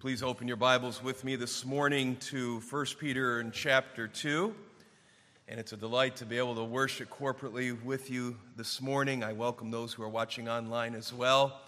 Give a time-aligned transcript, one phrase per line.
[0.00, 4.54] Please open your Bibles with me this morning to 1 Peter in chapter 2.
[5.46, 9.22] And it's a delight to be able to worship corporately with you this morning.
[9.22, 11.60] I welcome those who are watching online as well.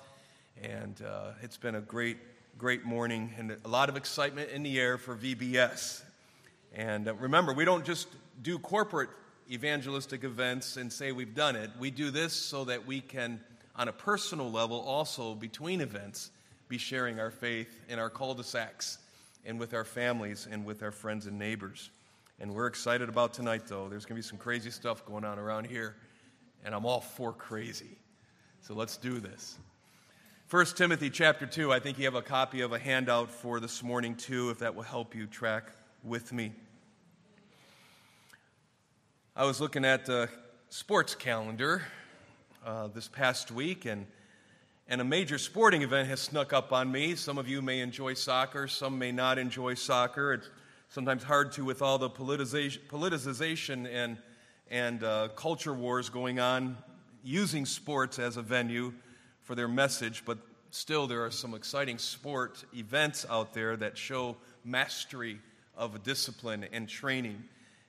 [0.63, 2.17] And uh, it's been a great,
[2.57, 6.01] great morning and a lot of excitement in the air for VBS.
[6.75, 8.09] And uh, remember, we don't just
[8.41, 9.11] do corporate
[9.51, 11.69] evangelistic events and say we've done it.
[11.79, 13.41] We do this so that we can,
[13.77, 16.31] on a personal level, also between events,
[16.73, 18.97] be sharing our faith in our cul de sacs
[19.45, 21.91] and with our families and with our friends and neighbors.
[22.41, 23.91] And we're excited about tonight, though.
[23.91, 25.97] There's going to be some crazy stuff going on around here,
[26.65, 27.99] and I'm all for crazy.
[28.63, 29.59] So let's do this.
[30.49, 33.83] 1 Timothy chapter 2, I think you have a copy of a handout for this
[33.83, 35.65] morning, too, if that will help you track
[36.03, 36.53] with me.
[39.37, 40.31] I was looking at the
[40.71, 41.83] sports calendar
[42.65, 44.07] uh, this past week, and
[44.89, 47.15] and a major sporting event has snuck up on me.
[47.15, 50.35] Some of you may enjoy soccer, some may not enjoy soccer.
[50.35, 50.51] It's
[50.89, 54.19] sometimes hard to with all the politicization and,
[54.71, 56.77] and uh, culture wars going on,
[57.25, 58.93] using sports as a venue
[59.41, 60.39] for their message, but
[60.71, 65.39] still there are some exciting sport events out there that show mastery
[65.77, 67.43] of discipline and training.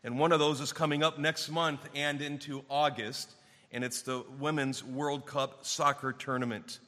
[0.04, 3.32] And one of those is coming up next month and into August,
[3.72, 6.80] and it's the Women's World Cup Soccer Tournament.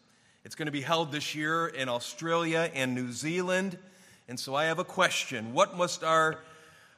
[0.45, 3.79] It's going to be held this year in Australia and New Zealand.
[4.27, 6.37] And so I have a question What must our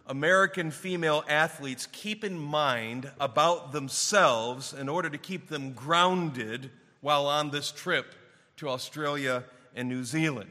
[0.06, 7.26] American female athletes keep in mind about themselves in order to keep them grounded while
[7.26, 8.16] on this trip
[8.58, 9.46] to Australia
[9.78, 10.50] and New Zealand?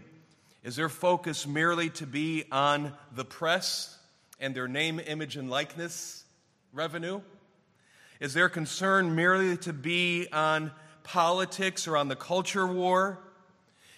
[0.64, 3.98] Is their focus merely to be on the press
[4.40, 6.24] and their name, image, and likeness
[6.72, 7.20] revenue?
[8.20, 10.72] Is their concern merely to be on
[11.06, 13.18] politics or on the culture war?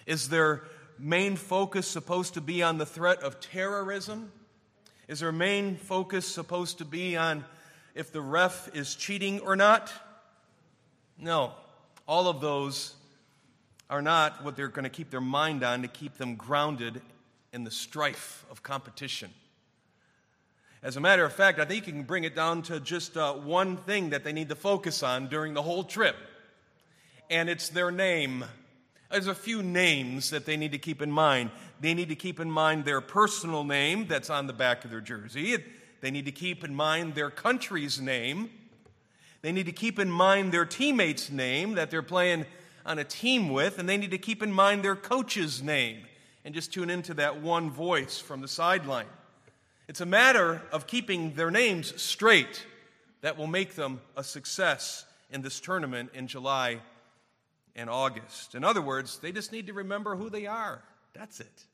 [0.06, 0.62] Is their
[0.98, 4.30] main focus supposed to be on the threat of terrorism?
[5.08, 7.44] Is their main focus supposed to be on
[7.94, 9.90] if the ref is cheating or not?
[11.18, 11.52] No.
[12.06, 12.94] All of those
[13.90, 17.00] are not what they're going to keep their mind on to keep them grounded
[17.52, 19.30] in the strife of competition.
[20.82, 23.32] As a matter of fact, I think you can bring it down to just uh,
[23.32, 26.16] one thing that they need to focus on during the whole trip
[27.30, 28.44] and it's their name.
[29.10, 31.50] There's a few names that they need to keep in mind.
[31.80, 35.00] They need to keep in mind their personal name that's on the back of their
[35.00, 35.56] jersey.
[36.00, 38.50] They need to keep in mind their country's name.
[39.40, 42.44] They need to keep in mind their teammate's name that they're playing
[42.84, 43.78] on a team with.
[43.78, 45.98] And they need to keep in mind their coach's name
[46.44, 49.06] and just tune into that one voice from the sideline.
[49.88, 52.66] It's a matter of keeping their names straight
[53.22, 56.80] that will make them a success in this tournament in July
[57.78, 58.54] and August.
[58.54, 60.82] In other words, they just need to remember who they are.
[61.14, 61.64] That's it.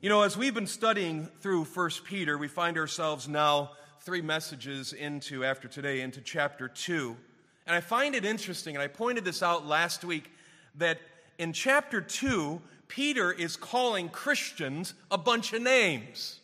[0.00, 3.70] You know, as we've been studying through 1 Peter, we find ourselves now
[4.00, 7.16] three messages into, after today, into chapter 2.
[7.68, 10.32] And I find it interesting, and I pointed this out last week,
[10.74, 10.98] that
[11.38, 16.40] in chapter 2, Peter is calling Christians a bunch of names.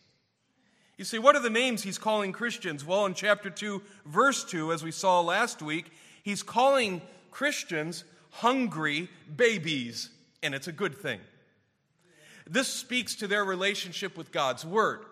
[0.96, 2.84] You see, what are the names he's calling Christians?
[2.84, 5.90] Well, in chapter 2, verse 2, as we saw last week,
[6.22, 7.02] he's calling
[7.38, 10.10] Christians hungry babies,
[10.42, 11.20] and it's a good thing.
[12.50, 15.02] This speaks to their relationship with God's Word.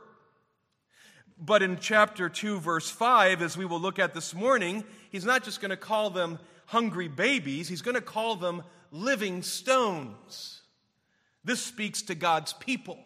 [1.39, 4.83] But in chapter 2, verse 5, as we will look at this morning,
[5.13, 9.41] he's not just going to call them hungry babies, he's going to call them living
[9.41, 10.63] stones.
[11.45, 12.99] This speaks to God's people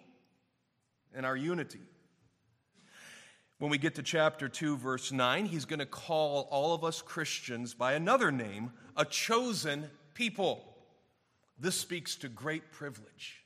[1.14, 1.80] and our unity.
[3.60, 7.02] When we get to chapter 2, verse 9, he's going to call all of us
[7.02, 10.64] Christians by another name, a chosen people.
[11.58, 13.44] This speaks to great privilege.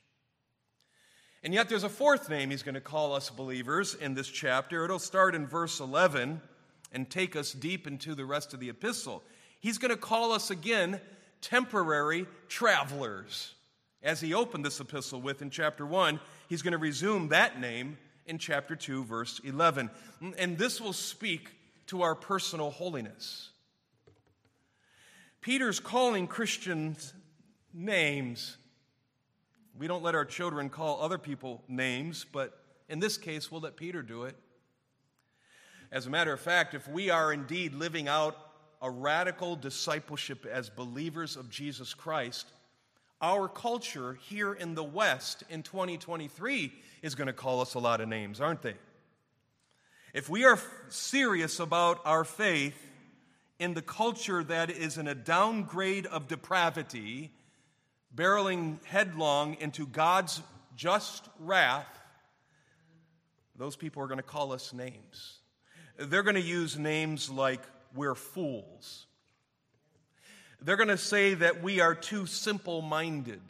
[1.42, 4.84] And yet, there's a fourth name he's going to call us believers in this chapter.
[4.84, 6.40] It'll start in verse 11
[6.92, 9.20] and take us deep into the rest of the epistle.
[9.58, 11.00] He's going to call us again
[11.40, 13.52] temporary travelers.
[14.00, 17.98] As he opened this epistle with in chapter 1, he's going to resume that name
[18.26, 19.90] in chapter 2, verse 11.
[20.38, 21.50] And this will speak
[21.86, 23.50] to our personal holiness.
[25.40, 27.12] Peter's calling Christians
[27.72, 28.56] names.
[29.78, 33.76] We don't let our children call other people names, but in this case, we'll let
[33.76, 34.36] Peter do it.
[35.92, 38.36] As a matter of fact, if we are indeed living out
[38.80, 42.46] a radical discipleship as believers of Jesus Christ,
[43.24, 48.02] our culture here in the West in 2023 is going to call us a lot
[48.02, 48.74] of names, aren't they?
[50.12, 50.60] If we are
[50.90, 52.76] serious about our faith
[53.58, 57.30] in the culture that is in a downgrade of depravity,
[58.14, 60.42] barreling headlong into God's
[60.76, 61.98] just wrath,
[63.56, 65.38] those people are going to call us names.
[65.96, 67.62] They're going to use names like
[67.94, 69.06] we're fools.
[70.64, 73.42] They're going to say that we are too simple minded.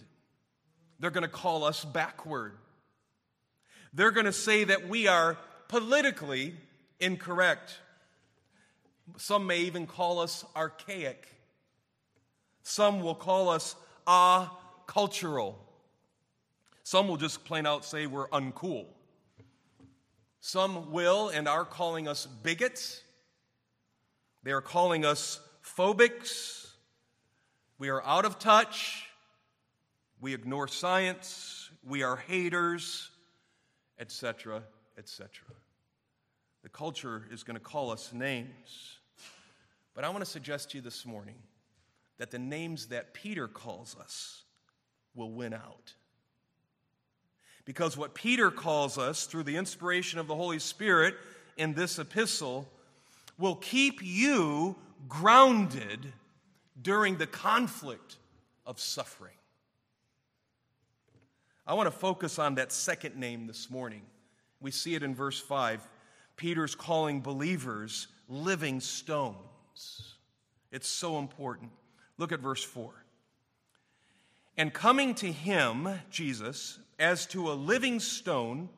[0.99, 2.53] They're going to call us backward.
[3.93, 5.39] They're going to say that we are
[5.69, 6.57] politically
[6.99, 7.79] incorrect.
[9.17, 11.29] Some may even call us archaic.
[12.65, 13.77] Some will call us
[14.09, 14.59] ah
[14.89, 15.57] cultural.
[16.83, 18.87] Some will just plain out say we're uncool.
[20.41, 23.03] Some will and are calling us bigots.
[24.43, 26.64] They are calling us phobics.
[27.79, 29.07] We are out of touch.
[30.21, 31.71] We ignore science.
[31.87, 33.11] We are haters,
[33.99, 34.63] etc.,
[34.97, 35.29] etc.
[36.63, 38.99] The culture is going to call us names.
[39.95, 41.37] But I want to suggest to you this morning
[42.19, 44.45] that the names that Peter calls us
[45.15, 45.95] will win out.
[47.65, 51.17] Because what Peter calls us through the inspiration of the Holy Spirit
[51.57, 52.69] in this epistle
[53.39, 54.77] will keep you
[55.09, 56.13] grounded
[56.81, 58.17] during the conflict
[58.67, 59.35] of suffering.
[61.67, 64.03] I want to focus on that second name this morning.
[64.61, 65.87] We see it in verse 5.
[66.37, 70.17] Peter's calling believers living stones.
[70.71, 71.71] It's so important.
[72.19, 72.93] Look at verse 4.
[74.57, 78.69] And coming to him, Jesus, as to a living stone,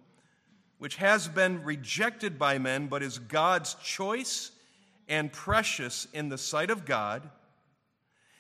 [0.79, 4.53] which has been rejected by men, but is God's choice
[5.09, 7.29] and precious in the sight of God,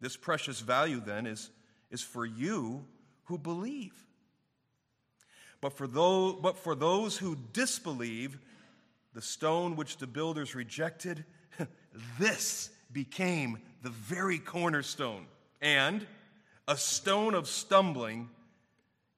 [0.00, 1.50] This precious value, then, is,
[1.90, 2.84] is for you
[3.24, 3.94] who believe.
[5.60, 8.38] But for, those, but for those who disbelieve,
[9.14, 11.24] the stone which the builders rejected,
[12.18, 15.26] this became the very cornerstone
[15.60, 16.06] and
[16.68, 18.28] a stone of stumbling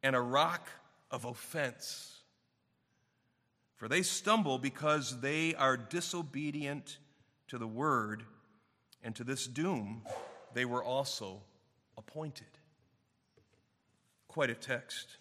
[0.02, 0.68] and a rock
[1.10, 2.18] of offense.
[3.76, 6.98] For they stumble because they are disobedient
[7.48, 8.22] to the word,
[9.02, 10.02] and to this doom
[10.54, 11.40] they were also
[11.96, 12.46] appointed.
[14.28, 15.16] Quite a text.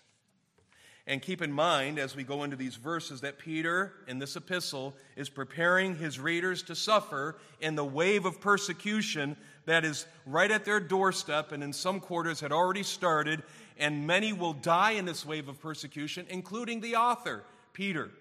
[1.07, 4.93] And keep in mind as we go into these verses that Peter, in this epistle,
[5.15, 10.65] is preparing his readers to suffer in the wave of persecution that is right at
[10.65, 13.41] their doorstep and in some quarters had already started,
[13.77, 18.11] and many will die in this wave of persecution, including the author, Peter.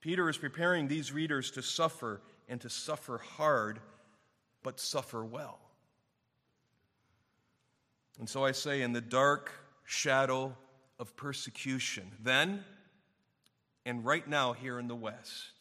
[0.00, 3.80] Peter is preparing these readers to suffer and to suffer hard,
[4.64, 5.60] but suffer well.
[8.18, 9.52] And so I say, in the dark
[9.84, 10.56] shadow
[10.98, 12.64] of persecution, then
[13.86, 15.52] and right now here in the West,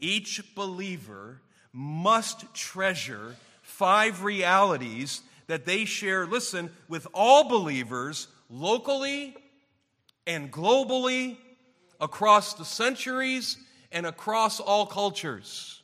[0.00, 1.40] each believer
[1.72, 9.34] must treasure five realities that they share, listen, with all believers locally
[10.26, 11.36] and globally,
[12.00, 13.56] across the centuries
[13.92, 15.82] and across all cultures.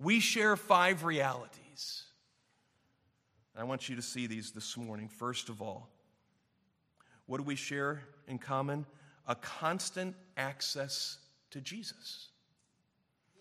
[0.00, 1.57] We share five realities.
[3.58, 5.08] I want you to see these this morning.
[5.08, 5.88] First of all,
[7.26, 8.86] what do we share in common?
[9.26, 11.18] A constant access
[11.50, 12.28] to Jesus.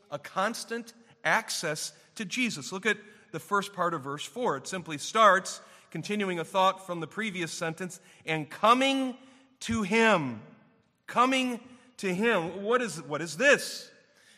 [0.09, 0.93] A constant
[1.23, 2.71] access to Jesus.
[2.71, 2.97] Look at
[3.31, 4.57] the first part of verse 4.
[4.57, 9.15] It simply starts, continuing a thought from the previous sentence, and coming
[9.61, 10.41] to Him.
[11.05, 11.59] Coming
[11.97, 12.63] to Him.
[12.63, 13.91] What is, what is this?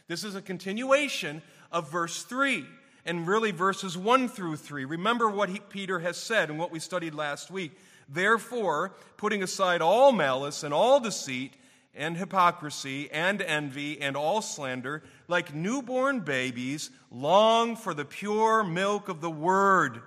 [0.09, 2.65] This is a continuation of verse 3
[3.05, 4.85] and really verses 1 through 3.
[4.85, 7.71] Remember what he, Peter has said and what we studied last week.
[8.07, 11.53] Therefore, putting aside all malice and all deceit,
[11.95, 19.09] and hypocrisy and envy and all slander, like newborn babies, long for the pure milk
[19.09, 20.01] of the word,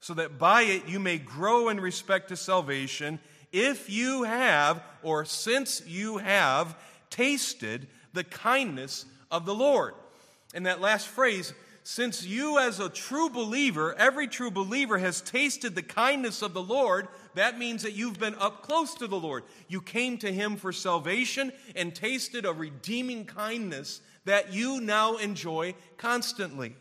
[0.00, 3.20] so that by it you may grow in respect to salvation,
[3.52, 6.76] if you have, or since you have,
[7.10, 9.94] tasted the kindness of the Lord.
[10.54, 11.52] And that last phrase,
[11.84, 16.62] since you, as a true believer, every true believer has tasted the kindness of the
[16.62, 19.42] Lord, that means that you've been up close to the Lord.
[19.68, 25.74] You came to Him for salvation and tasted a redeeming kindness that you now enjoy
[25.96, 26.76] constantly.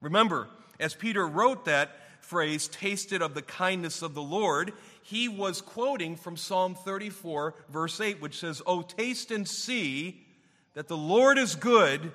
[0.00, 1.90] Remember, as Peter wrote that
[2.20, 8.00] phrase, tasted of the kindness of the Lord, he was quoting from Psalm 34, verse
[8.00, 10.24] 8, which says, Oh, taste and see
[10.74, 12.12] that the Lord is good.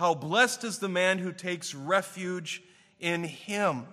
[0.00, 2.62] How blessed is the man who takes refuge
[3.00, 3.84] in him.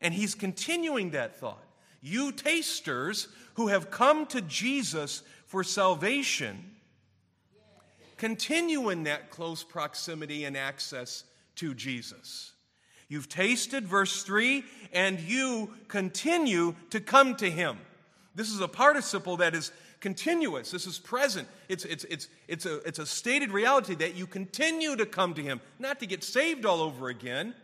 [0.00, 1.62] And he's continuing that thought.
[2.00, 6.72] You tasters who have come to Jesus for salvation,
[8.16, 11.22] continue in that close proximity and access
[11.54, 12.50] to Jesus.
[13.08, 17.78] You've tasted, verse 3, and you continue to come to him.
[18.34, 19.70] This is a participle that is
[20.02, 20.70] continuous.
[20.70, 21.48] This is present.
[21.70, 25.42] It's, it's, it's, it's, a, it's a stated reality that you continue to come to
[25.42, 27.54] him, not to get saved all over again.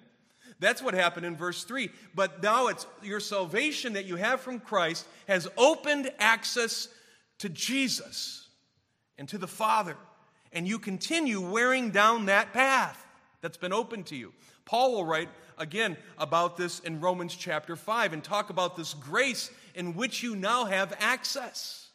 [0.59, 1.91] That's what happened in verse 3.
[2.15, 6.89] But now it's your salvation that you have from Christ has opened access
[7.41, 8.49] to Jesus
[9.19, 9.97] and to the Father
[10.53, 13.07] and you continue wearing down that path
[13.41, 14.33] that's been open to you.
[14.65, 19.51] Paul will write again about this in Romans chapter 5 and talk about this grace
[19.75, 21.88] in which you now have access.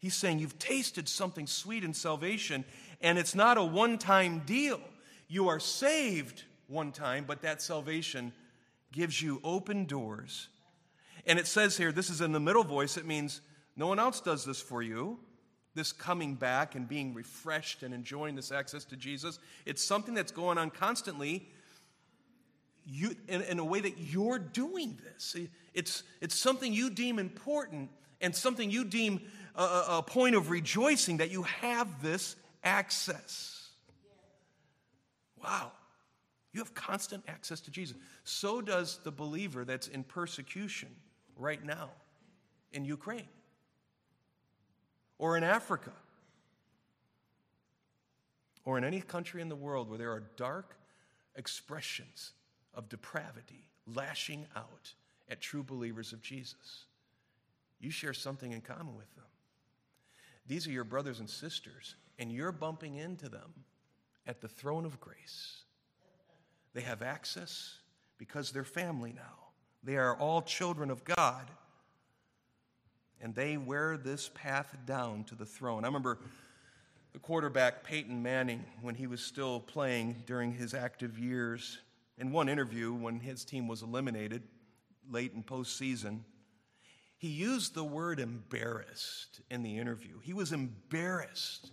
[0.00, 2.64] He's saying you've tasted something sweet in salvation,
[3.00, 4.80] and it's not a one time deal.
[5.28, 8.32] You are saved one time, but that salvation
[8.92, 10.48] gives you open doors.
[11.26, 13.40] And it says here, this is in the middle voice, it means
[13.76, 15.20] no one else does this for you
[15.74, 19.38] this coming back and being refreshed and enjoying this access to Jesus.
[19.66, 21.48] It's something that's going on constantly
[22.84, 25.36] you, in, in a way that you're doing this.
[25.74, 27.90] It's, it's something you deem important
[28.20, 29.20] and something you deem
[29.62, 33.68] a, a point of rejoicing that you have this access.
[35.42, 35.72] Wow.
[36.52, 37.96] You have constant access to Jesus.
[38.24, 40.88] So does the believer that's in persecution
[41.36, 41.90] right now
[42.72, 43.28] in Ukraine
[45.18, 45.92] or in Africa
[48.64, 50.76] or in any country in the world where there are dark
[51.36, 52.32] expressions
[52.74, 54.92] of depravity lashing out
[55.28, 56.86] at true believers of Jesus.
[57.78, 59.24] You share something in common with them.
[60.50, 63.54] These are your brothers and sisters, and you're bumping into them
[64.26, 65.62] at the throne of grace.
[66.74, 67.78] They have access
[68.18, 69.50] because they're family now.
[69.84, 71.48] They are all children of God
[73.20, 75.84] and they wear this path down to the throne.
[75.84, 76.18] I remember
[77.12, 81.78] the quarterback Peyton Manning when he was still playing during his active years.
[82.18, 84.42] In one interview, when his team was eliminated
[85.08, 86.20] late in postseason,
[87.20, 90.18] he used the word embarrassed in the interview.
[90.22, 91.70] He was embarrassed,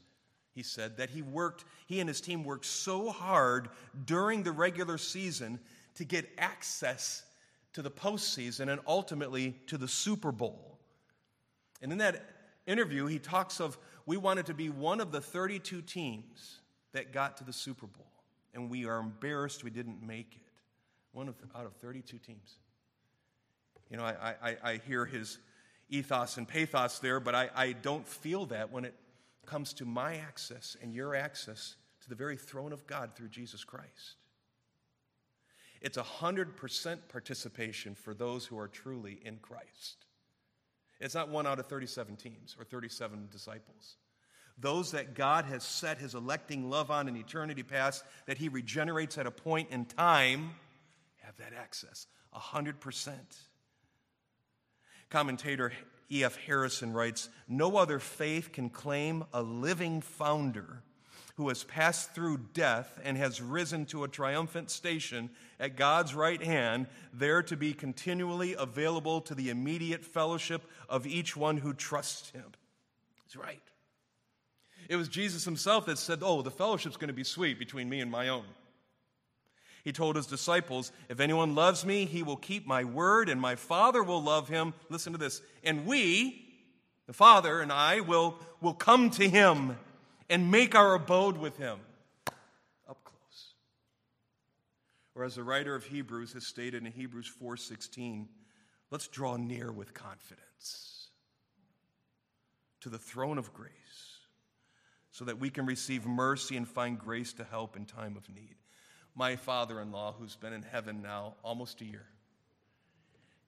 [0.53, 3.69] he said, that he worked, he and his team worked so hard
[4.03, 5.57] during the regular season
[5.95, 7.23] to get access
[7.71, 10.79] to the postseason and ultimately to the Super Bowl.
[11.81, 12.25] And in that
[12.65, 16.59] interview, he talks of we wanted to be one of the 32 teams
[16.91, 18.11] that got to the Super Bowl,
[18.53, 20.41] and we are embarrassed we didn't make it.
[21.13, 22.57] One of, out of 32 teams.
[23.89, 25.37] You know, I, I, I hear his
[25.89, 28.93] ethos and pathos there, but I, I don't feel that when it
[29.45, 33.63] comes to my access and your access to the very throne of God through Jesus
[33.63, 34.15] Christ.
[35.81, 40.05] It's 100% participation for those who are truly in Christ.
[40.99, 43.97] It's not one out of 37 teams or 37 disciples.
[44.57, 49.17] Those that God has set his electing love on in eternity past, that he regenerates
[49.19, 50.51] at a point in time,
[51.17, 53.11] have that access 100%.
[55.09, 55.71] Commentator
[56.11, 56.37] E.F.
[56.37, 60.83] Harrison writes No other faith can claim a living founder
[61.35, 66.41] who has passed through death and has risen to a triumphant station at God's right
[66.41, 72.31] hand, there to be continually available to the immediate fellowship of each one who trusts
[72.31, 72.45] him.
[73.25, 73.61] He's right.
[74.89, 77.99] It was Jesus himself that said, Oh, the fellowship's going to be sweet between me
[77.99, 78.45] and my own.
[79.87, 83.55] He told his disciples, If anyone loves me, he will keep my word, and my
[83.55, 84.73] Father will love him.
[84.89, 85.41] Listen to this.
[85.63, 86.45] And we,
[87.05, 89.77] the Father and I, will, will come to him
[90.29, 91.79] and make our abode with him
[92.85, 93.53] up close.
[95.15, 98.27] Or as the writer of Hebrews has stated in Hebrews 4:16,
[98.91, 101.11] let's draw near with confidence
[102.81, 103.71] to the throne of grace
[105.11, 108.57] so that we can receive mercy and find grace to help in time of need.
[109.17, 112.05] My father-in-law who's been in heaven now almost a year.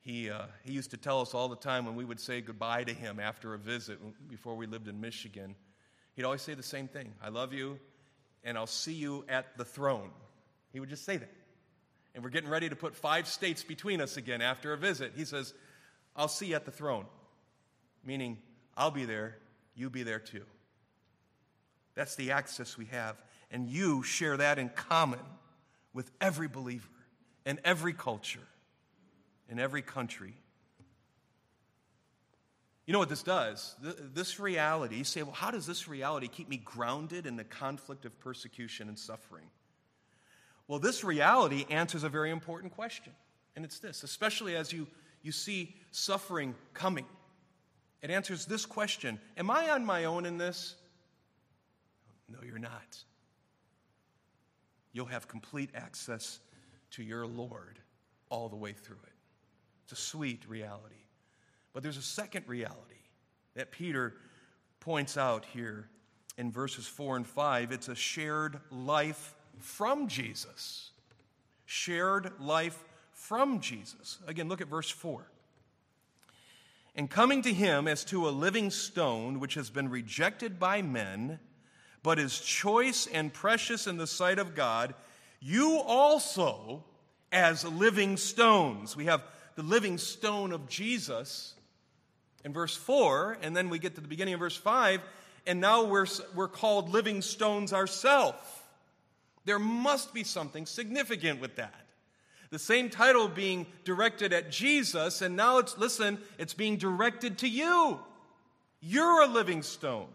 [0.02, 2.84] He, uh, he used to tell us all the time when we would say goodbye
[2.84, 5.56] to him after a visit before we lived in Michigan
[6.20, 7.80] he'd always say the same thing I love you,
[8.44, 10.10] and I'll see you at the throne.
[10.74, 11.32] He would just say that.
[12.14, 15.14] And we're getting ready to put five states between us again after a visit.
[15.16, 15.54] He says,
[16.18, 17.06] I'll see you at the throne,
[18.04, 18.38] meaning
[18.76, 19.38] I'll be there,
[19.76, 20.44] you be there too.
[21.96, 23.16] That's the access we have.
[23.50, 25.20] And you share that in common
[26.00, 26.88] with every believer
[27.46, 28.48] in every culture,
[29.50, 30.34] in every country
[32.86, 33.76] You know what this does?
[34.16, 38.06] This reality, you say, well, how does this reality keep me grounded in the conflict
[38.06, 39.46] of persecution and suffering?
[40.70, 43.14] Well, this reality answers a very important question,
[43.58, 44.88] and it's this, especially as you,
[45.22, 47.06] you see suffering coming.
[48.02, 50.76] It answers this question Am I on my own in this?
[52.30, 53.04] No, you're not.
[54.92, 56.40] You'll have complete access
[56.92, 57.80] to your Lord
[58.30, 59.14] all the way through it.
[59.84, 60.96] It's a sweet reality.
[61.74, 62.96] But there's a second reality
[63.56, 64.16] that Peter
[64.80, 65.90] points out here
[66.38, 67.72] in verses 4 and 5.
[67.72, 70.92] It's a shared life from Jesus.
[71.66, 74.20] Shared life from Jesus.
[74.28, 75.30] Again, look at verse 4.
[76.96, 81.40] And coming to him as to a living stone, which has been rejected by men,
[82.04, 84.94] but is choice and precious in the sight of God,
[85.40, 86.84] you also,
[87.32, 88.96] as living stones.
[88.96, 89.24] We have
[89.56, 91.54] the living stone of Jesus
[92.46, 95.02] in verse 4, and then we get to the beginning of verse 5,
[95.46, 98.38] and now we're, we're called living stones ourselves.
[99.46, 101.86] There must be something significant with that.
[102.52, 107.48] The same title being directed at Jesus, and now it's, listen, it's being directed to
[107.48, 108.00] you.
[108.82, 110.08] You're a living stone.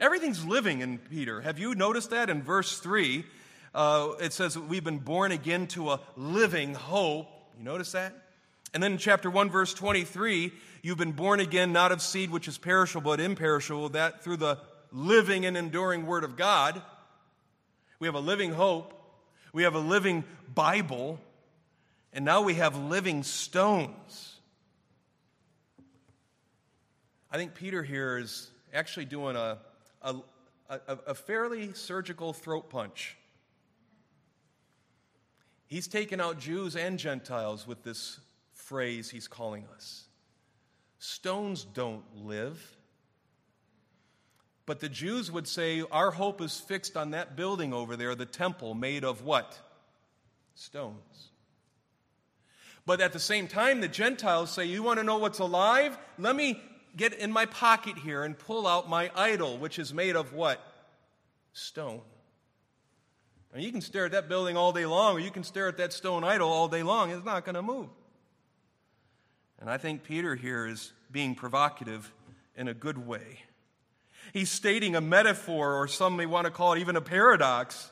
[0.00, 1.42] Everything's living in Peter.
[1.42, 3.22] Have you noticed that in verse 3?
[3.74, 7.28] Uh, it says we've been born again to a living hope.
[7.58, 8.14] You notice that?
[8.72, 10.52] And then in chapter 1, verse 23,
[10.82, 14.58] you've been born again not of seed which is perishable but imperishable, that through the
[14.90, 16.80] living and enduring Word of God.
[17.98, 18.94] We have a living hope.
[19.52, 21.20] We have a living Bible.
[22.14, 24.36] And now we have living stones.
[27.30, 29.58] I think Peter here is actually doing a,
[30.02, 30.16] a,
[30.68, 33.16] a, a fairly surgical throat punch.
[35.66, 38.18] He's taken out Jews and Gentiles with this
[38.52, 40.04] phrase he's calling us.
[40.98, 42.76] Stones don't live.
[44.66, 48.26] But the Jews would say, Our hope is fixed on that building over there, the
[48.26, 49.58] temple made of what?
[50.54, 51.30] Stones.
[52.86, 55.96] But at the same time, the Gentiles say, You want to know what's alive?
[56.18, 56.60] Let me
[56.96, 60.60] get in my pocket here and pull out my idol, which is made of what?
[61.52, 62.02] Stone.
[63.52, 65.76] And you can stare at that building all day long, or you can stare at
[65.78, 67.10] that stone idol all day long.
[67.10, 67.88] It's not going to move.
[69.58, 72.12] And I think Peter here is being provocative
[72.56, 73.40] in a good way.
[74.32, 77.90] He's stating a metaphor, or some may want to call it even a paradox.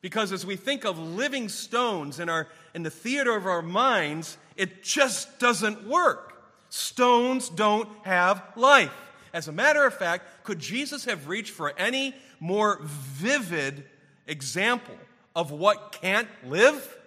[0.00, 4.38] Because as we think of living stones in, our, in the theater of our minds,
[4.56, 6.33] it just doesn't work.
[6.74, 8.90] Stones don't have life.
[9.32, 13.84] As a matter of fact, could Jesus have reached for any more vivid
[14.26, 14.96] example
[15.36, 16.98] of what can't live?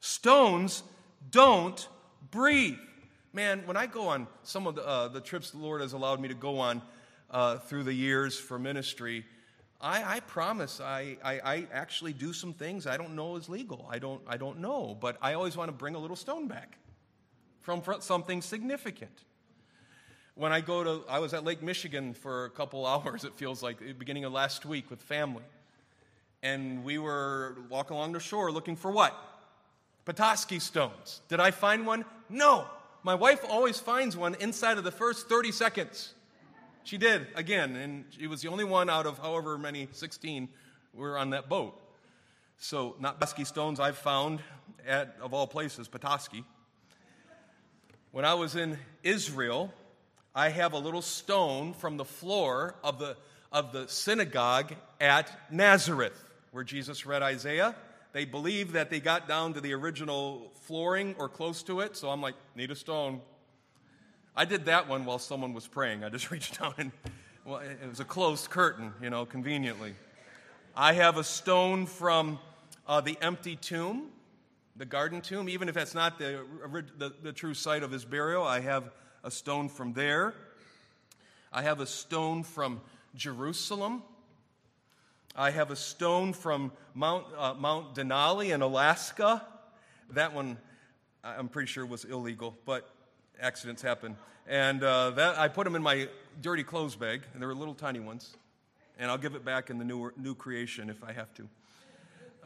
[0.00, 0.82] Stones
[1.30, 1.88] don't
[2.30, 2.76] breathe.
[3.32, 6.20] Man, when I go on some of the, uh, the trips the Lord has allowed
[6.20, 6.82] me to go on
[7.30, 9.24] uh, through the years for ministry,
[9.80, 13.88] I, I promise I, I, I, actually do some things I don't know is legal.
[13.90, 16.76] I don't, I don't know, but I always want to bring a little stone back
[17.64, 19.24] from something significant.
[20.34, 23.62] When I go to, I was at Lake Michigan for a couple hours, it feels
[23.62, 25.42] like, beginning of last week with family.
[26.42, 29.16] And we were walking along the shore looking for what?
[30.04, 31.22] Petoskey stones.
[31.28, 32.04] Did I find one?
[32.28, 32.66] No.
[33.02, 36.14] My wife always finds one inside of the first 30 seconds.
[36.82, 40.50] She did, again, and she was the only one out of however many 16
[40.92, 41.80] were on that boat.
[42.58, 44.40] So, not Petoskey stones I've found
[44.86, 46.44] at, of all places, Petoskey.
[48.14, 49.74] When I was in Israel,
[50.36, 53.16] I have a little stone from the floor of the,
[53.50, 56.16] of the synagogue at Nazareth,
[56.52, 57.74] where Jesus read Isaiah
[58.12, 62.08] they believe that they got down to the original flooring or close to it, so
[62.08, 63.20] I'm like, need a stone.
[64.36, 66.04] I did that one while someone was praying.
[66.04, 66.92] I just reached down and,
[67.44, 69.96] well, it was a closed curtain, you know, conveniently.
[70.76, 72.38] I have a stone from
[72.86, 74.10] uh, the empty tomb,
[74.76, 76.44] the garden tomb, even if that's not the,
[76.98, 78.90] the, the true site of his burial, I have
[79.22, 80.34] a stone from there.
[81.52, 82.80] I have a stone from
[83.14, 84.02] Jerusalem.
[85.36, 89.44] I have a stone from Mount, uh, Mount Denali in Alaska.
[90.10, 90.58] That one,
[91.22, 92.88] I'm pretty sure, was illegal, but
[93.40, 94.16] accidents happen.
[94.46, 96.08] And uh, that, I put them in my
[96.42, 98.36] dirty clothes bag, and they were little tiny ones.
[98.98, 101.48] And I'll give it back in the new, new creation if I have to.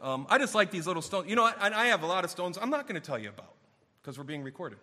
[0.01, 1.29] Um, I just like these little stones.
[1.29, 3.29] You know, I, I have a lot of stones I'm not going to tell you
[3.29, 3.53] about
[4.01, 4.79] because we're being recorded.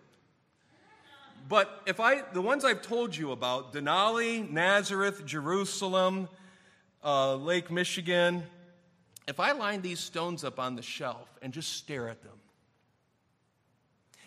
[1.49, 6.27] But if I, the ones I've told you about, Denali, Nazareth, Jerusalem,
[7.03, 8.43] uh, Lake Michigan,
[9.27, 12.31] if I line these stones up on the shelf and just stare at them,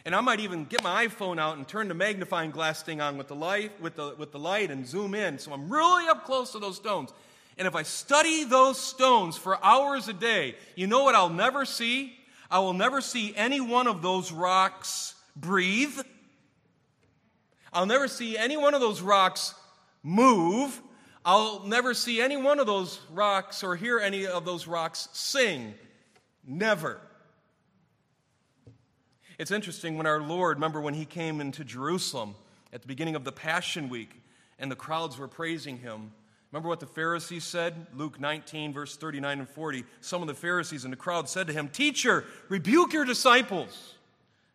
[0.05, 3.19] And I might even get my iPhone out and turn the magnifying glass thing on
[3.19, 6.25] with the light, with the, with the light and zoom in so I'm really up
[6.25, 7.13] close to those stones.
[7.61, 11.67] And if I study those stones for hours a day, you know what I'll never
[11.67, 12.15] see?
[12.51, 16.01] I will never see any one of those rocks breathe.
[17.71, 19.55] I'll never see any one of those rocks
[20.03, 20.81] move.
[21.23, 25.75] I'll never see any one of those rocks or hear any of those rocks sing.
[26.47, 26.99] Never.
[29.39, 32.37] It's interesting when our Lord, remember when he came into Jerusalem
[32.73, 34.23] at the beginning of the Passion Week
[34.59, 36.13] and the crowds were praising him.
[36.53, 37.87] Remember what the Pharisees said?
[37.95, 39.85] Luke 19, verse 39 and 40.
[40.01, 43.95] Some of the Pharisees in the crowd said to him, Teacher, rebuke your disciples.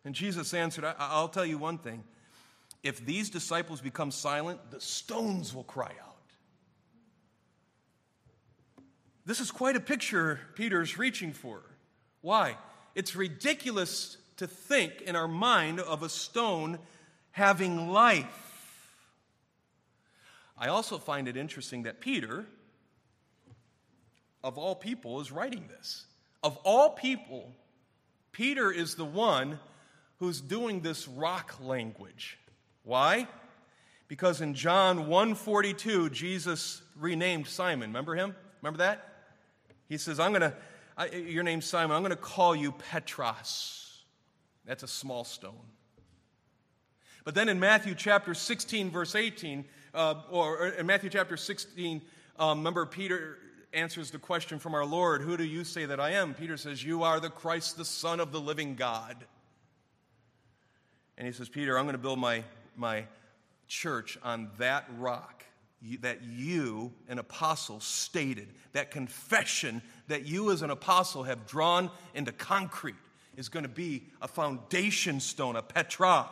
[0.04, 2.04] And Jesus answered, I'll tell you one thing.
[2.82, 6.16] If these disciples become silent, the stones will cry out.
[9.24, 11.60] This is quite a picture Peter's reaching for.
[12.20, 12.56] Why?
[12.94, 16.78] It's ridiculous to think in our mind of a stone
[17.32, 18.45] having life.
[20.58, 22.46] I also find it interesting that Peter,
[24.42, 26.06] of all people, is writing this.
[26.42, 27.52] Of all people,
[28.32, 29.58] Peter is the one
[30.18, 32.38] who's doing this rock language.
[32.84, 33.28] Why?
[34.08, 37.90] Because in John 1:42 Jesus renamed Simon.
[37.90, 38.34] Remember him?
[38.62, 39.12] Remember that?
[39.88, 40.56] He says, "I'm going to
[41.18, 41.96] your name's Simon.
[41.96, 44.04] I'm going to call you Petros."
[44.64, 45.72] That's a small stone.
[47.24, 49.64] But then in Matthew chapter 16, verse 18,
[49.96, 52.02] uh, or in Matthew chapter 16,
[52.38, 53.38] um, remember Peter
[53.72, 56.34] answers the question from our Lord, Who do you say that I am?
[56.34, 59.16] Peter says, You are the Christ, the Son of the living God.
[61.16, 62.44] And he says, Peter, I'm going to build my,
[62.76, 63.04] my
[63.68, 65.44] church on that rock
[66.00, 72.32] that you, an apostle, stated, that confession that you as an apostle have drawn into
[72.32, 72.96] concrete
[73.36, 76.28] is going to be a foundation stone, a Petra.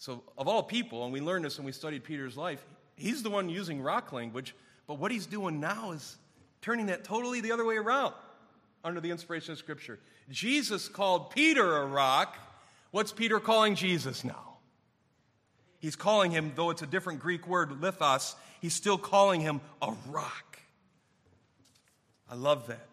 [0.00, 2.64] So, of all people, and we learned this when we studied Peter's life,
[2.96, 4.54] he's the one using rock language,
[4.86, 6.16] but what he's doing now is
[6.62, 8.14] turning that totally the other way around
[8.82, 10.00] under the inspiration of Scripture.
[10.30, 12.38] Jesus called Peter a rock.
[12.92, 14.56] What's Peter calling Jesus now?
[15.80, 19.92] He's calling him, though it's a different Greek word, lithos, he's still calling him a
[20.08, 20.60] rock.
[22.26, 22.88] I love that.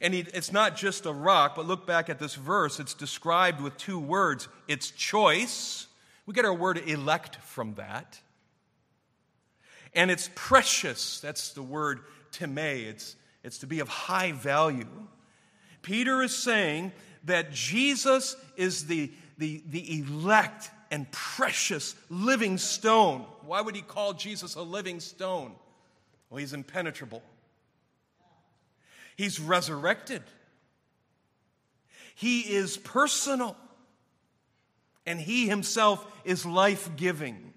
[0.00, 2.78] And he, it's not just a rock, but look back at this verse.
[2.78, 5.88] It's described with two words it's choice.
[6.30, 8.20] We get our word elect from that.
[9.96, 11.18] And it's precious.
[11.18, 12.56] That's the word time.
[12.56, 14.86] It's, it's to be of high value.
[15.82, 16.92] Peter is saying
[17.24, 23.22] that Jesus is the, the, the elect and precious living stone.
[23.44, 25.56] Why would he call Jesus a living stone?
[26.28, 27.24] Well, he's impenetrable.
[29.16, 30.22] He's resurrected.
[32.14, 33.56] He is personal.
[35.10, 37.52] And He Himself is life giving.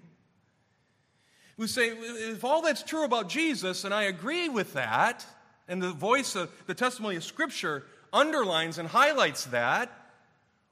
[1.56, 5.24] We say, if all that's true about Jesus, and I agree with that,
[5.68, 9.88] and the voice of the testimony of Scripture underlines and highlights that,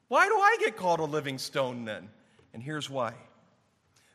[0.08, 2.08] why do I get called a living stone then?
[2.52, 3.14] And here's why.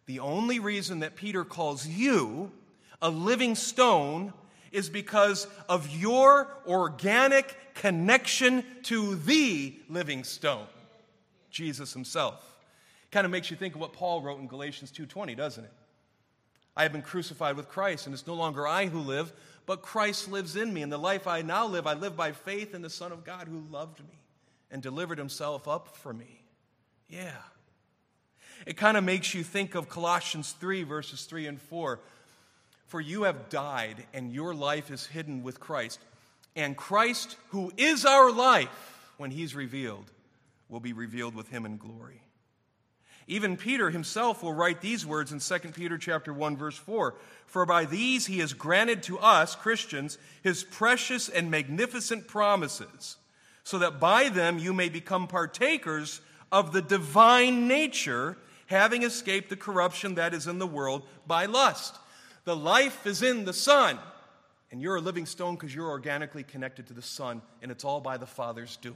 [0.05, 2.51] The only reason that Peter calls you
[3.01, 4.33] a living stone
[4.73, 10.67] is because of your organic connection to the living stone,
[11.49, 12.56] Jesus himself.
[13.17, 15.73] Kind of makes you think of what Paul wrote in Galatians 2:20, doesn't it?
[16.75, 19.33] I have been crucified with Christ, and it's no longer I who live,
[19.65, 20.83] but Christ lives in me.
[20.83, 23.47] And the life I now live, I live by faith in the Son of God
[23.47, 24.19] who loved me
[24.69, 26.43] and delivered himself up for me.
[27.09, 27.41] Yeah.
[28.67, 31.99] It kind of makes you think of Colossians 3, verses 3 and 4.
[32.85, 35.99] For you have died, and your life is hidden with Christ.
[36.55, 40.11] And Christ, who is our life, when he's revealed,
[40.69, 42.21] will be revealed with him in glory.
[43.27, 47.13] Even Peter himself will write these words in 2 Peter chapter 1 verse 4,
[47.45, 53.17] for by these he has granted to us Christians his precious and magnificent promises,
[53.63, 56.21] so that by them you may become partakers
[56.53, 58.37] of the divine nature,
[58.67, 61.97] having escaped the corruption that is in the world by lust.
[62.45, 63.99] The life is in the Son.
[64.71, 68.01] And you're a living stone because you're organically connected to the Son, and it's all
[68.01, 68.95] by the Father's doing.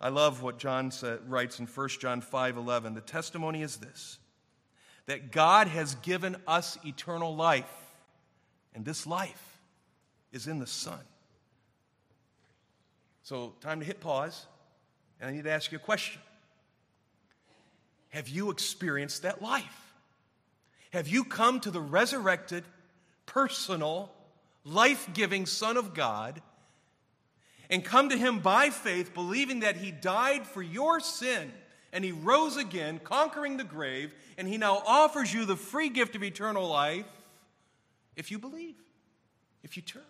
[0.00, 0.90] I love what John
[1.26, 2.94] writes in 1 John 5 11.
[2.94, 4.18] The testimony is this
[5.06, 7.70] that God has given us eternal life,
[8.74, 9.58] and this life
[10.32, 11.00] is in the Son.
[13.24, 14.46] So, time to hit pause,
[15.20, 16.20] and I need to ask you a question
[18.10, 19.94] Have you experienced that life?
[20.92, 22.64] Have you come to the resurrected,
[23.26, 24.10] personal,
[24.64, 26.42] life giving Son of God?
[27.70, 31.52] And come to him by faith, believing that he died for your sin
[31.92, 36.14] and he rose again, conquering the grave, and he now offers you the free gift
[36.14, 37.06] of eternal life
[38.16, 38.76] if you believe,
[39.62, 40.02] if you turn.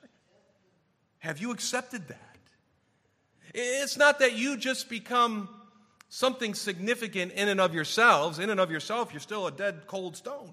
[1.18, 2.38] Have you accepted that?
[3.55, 5.49] It's not that you just become
[6.09, 8.38] something significant in and of yourselves.
[8.38, 10.53] In and of yourself, you're still a dead, cold stone.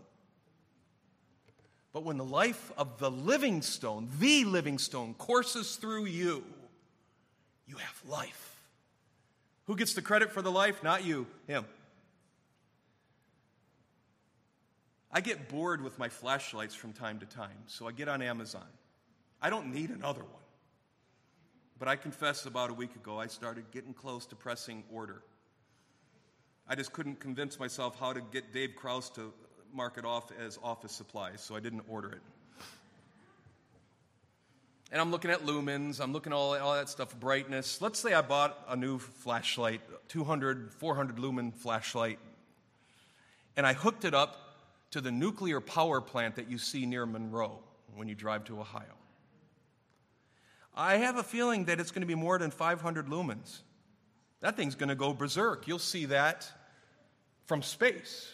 [1.94, 6.44] But when the life of the living stone, the living stone, courses through you,
[7.68, 8.56] you have life.
[9.66, 10.84] Who gets the credit for the life?
[10.84, 11.66] Not you, him.
[15.12, 18.68] I get bored with my flashlights from time to time, so I get on Amazon.
[19.42, 20.44] I don't need another one.
[21.80, 25.22] But I confess about a week ago, I started getting close to pressing order.
[26.68, 29.32] I just couldn't convince myself how to get Dave Kraus to
[29.74, 32.22] mark it off as office supplies, so I didn't order it.
[34.92, 37.82] And I'm looking at lumens, I'm looking at all, all that stuff, brightness.
[37.82, 42.20] Let's say I bought a new flashlight, 200, 400 lumen flashlight,
[43.58, 44.38] and I hooked it up
[44.92, 47.60] to the nuclear power plant that you see near Monroe
[47.96, 48.84] when you drive to Ohio.
[50.74, 53.62] I have a feeling that it's going to be more than 500 lumens.
[54.40, 55.68] That thing's going to go berserk.
[55.68, 56.50] You'll see that
[57.46, 58.32] from space.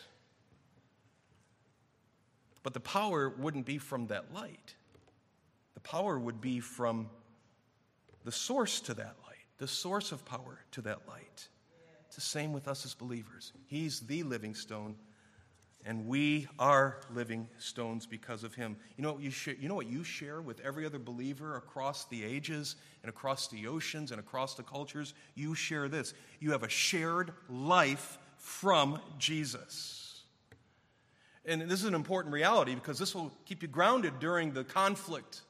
[2.62, 4.76] But the power wouldn't be from that light.
[5.84, 7.10] Power would be from
[8.24, 11.48] the source to that light, the source of power to that light.
[12.08, 13.54] It's the same with us as believers.
[13.68, 14.96] He's the living stone
[15.86, 18.78] and we are living stones because of him.
[18.98, 22.06] You know what you share, you know what you share with every other believer across
[22.06, 25.14] the ages and across the oceans and across the cultures?
[25.36, 26.14] You share this.
[26.40, 30.22] You have a shared life from Jesus.
[31.46, 35.42] And this is an important reality because this will keep you grounded during the conflict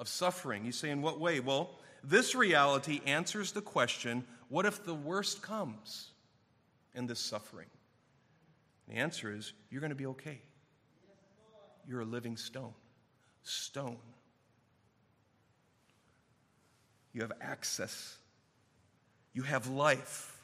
[0.00, 0.64] of suffering.
[0.64, 1.38] You say, in what way?
[1.38, 1.70] Well,
[2.02, 6.10] this reality answers the question what if the worst comes
[6.92, 7.68] in this suffering?
[8.88, 10.40] The answer is you're going to be okay.
[11.86, 12.72] You're a living stone.
[13.44, 13.98] Stone.
[17.12, 18.16] You have access.
[19.34, 20.40] You have life.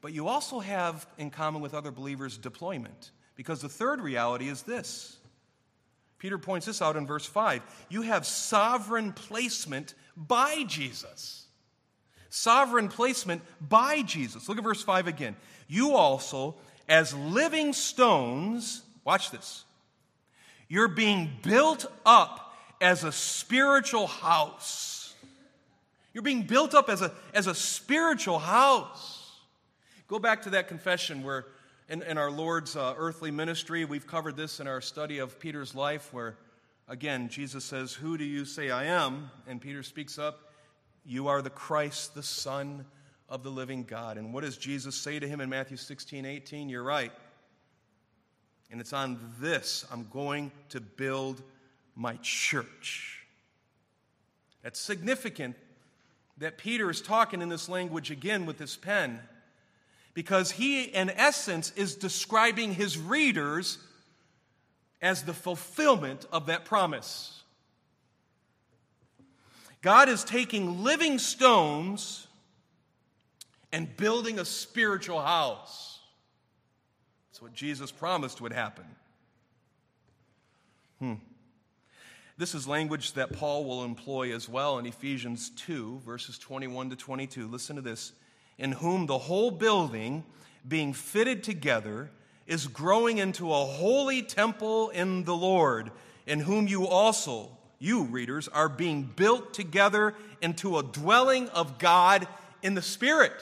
[0.00, 3.12] But you also have, in common with other believers, deployment.
[3.36, 5.18] Because the third reality is this
[6.24, 7.60] Peter points this out in verse 5.
[7.90, 11.44] You have sovereign placement by Jesus.
[12.30, 14.48] Sovereign placement by Jesus.
[14.48, 15.36] Look at verse 5 again.
[15.68, 16.54] You also
[16.88, 19.64] as living stones, watch this,
[20.66, 25.14] you're being built up as a spiritual house.
[26.14, 29.30] You're being built up as a, as a spiritual house.
[30.08, 31.44] Go back to that confession where
[31.94, 35.76] in, in our Lord's uh, earthly ministry, we've covered this in our study of Peter's
[35.76, 36.36] life, where
[36.88, 39.30] again, Jesus says, Who do you say I am?
[39.46, 40.50] And Peter speaks up,
[41.04, 42.84] You are the Christ, the Son
[43.28, 44.18] of the living God.
[44.18, 46.68] And what does Jesus say to him in Matthew 16, 18?
[46.68, 47.12] You're right.
[48.72, 51.44] And it's on this I'm going to build
[51.94, 53.24] my church.
[54.64, 55.54] That's significant
[56.38, 59.20] that Peter is talking in this language again with his pen
[60.14, 63.78] because he, in essence, is describing his readers
[65.02, 67.42] as the fulfillment of that promise.
[69.82, 72.26] God is taking living stones
[73.70, 76.00] and building a spiritual house.
[77.28, 78.84] That's what Jesus promised would happen.
[81.00, 81.14] Hmm.
[82.38, 86.96] This is language that Paul will employ as well in Ephesians 2, verses 21 to
[86.96, 87.46] 22.
[87.46, 88.12] Listen to this.
[88.58, 90.24] In whom the whole building,
[90.66, 92.10] being fitted together,
[92.46, 95.90] is growing into a holy temple in the Lord,
[96.26, 102.28] in whom you also, you readers, are being built together into a dwelling of God
[102.62, 103.32] in the Spirit.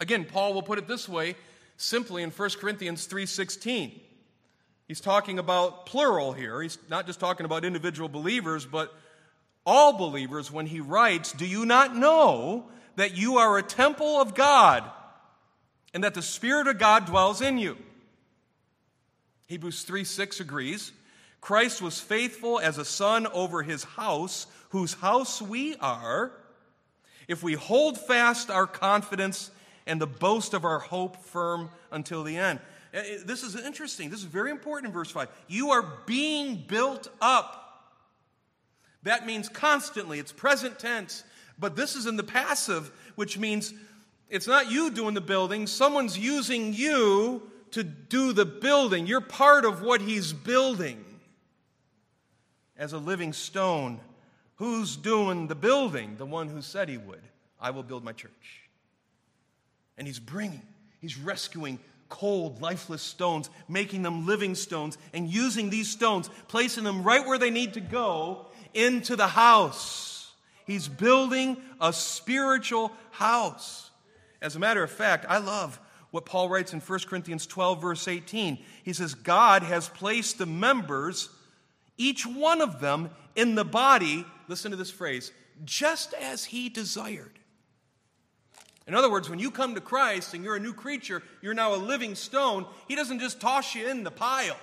[0.00, 1.34] Again, Paul will put it this way
[1.76, 4.00] simply in 1 Corinthians 3:16.
[4.86, 6.62] He's talking about plural here.
[6.62, 8.94] He's not just talking about individual believers, but
[9.66, 14.34] all believers when he writes, "Do you not know that you are a temple of
[14.34, 14.84] God
[15.94, 17.76] and that the spirit of God dwells in you?"
[19.46, 20.92] Hebrews 3:6 agrees.
[21.40, 26.32] Christ was faithful as a son over his house, whose house we are,
[27.28, 29.50] if we hold fast our confidence
[29.86, 32.60] and the boast of our hope firm until the end.
[32.92, 34.10] Uh, this is interesting.
[34.10, 35.28] This is very important in verse 5.
[35.46, 37.64] You are being built up.
[39.02, 41.22] That means constantly, it's present tense.
[41.58, 43.72] But this is in the passive, which means
[44.28, 47.42] it's not you doing the building, someone's using you
[47.72, 49.06] to do the building.
[49.06, 51.04] You're part of what he's building
[52.76, 54.00] as a living stone
[54.58, 56.16] Who's doing the building?
[56.16, 57.22] The one who said he would.
[57.60, 58.68] I will build my church.
[59.96, 60.62] And he's bringing,
[61.00, 67.04] he's rescuing cold, lifeless stones, making them living stones, and using these stones, placing them
[67.04, 70.07] right where they need to go into the house.
[70.68, 73.90] He's building a spiritual house.
[74.42, 78.06] As a matter of fact, I love what Paul writes in 1 Corinthians 12, verse
[78.06, 78.58] 18.
[78.82, 81.30] He says, God has placed the members,
[81.96, 85.32] each one of them, in the body, listen to this phrase,
[85.64, 87.38] just as he desired.
[88.86, 91.74] In other words, when you come to Christ and you're a new creature, you're now
[91.74, 94.58] a living stone, he doesn't just toss you in the pile.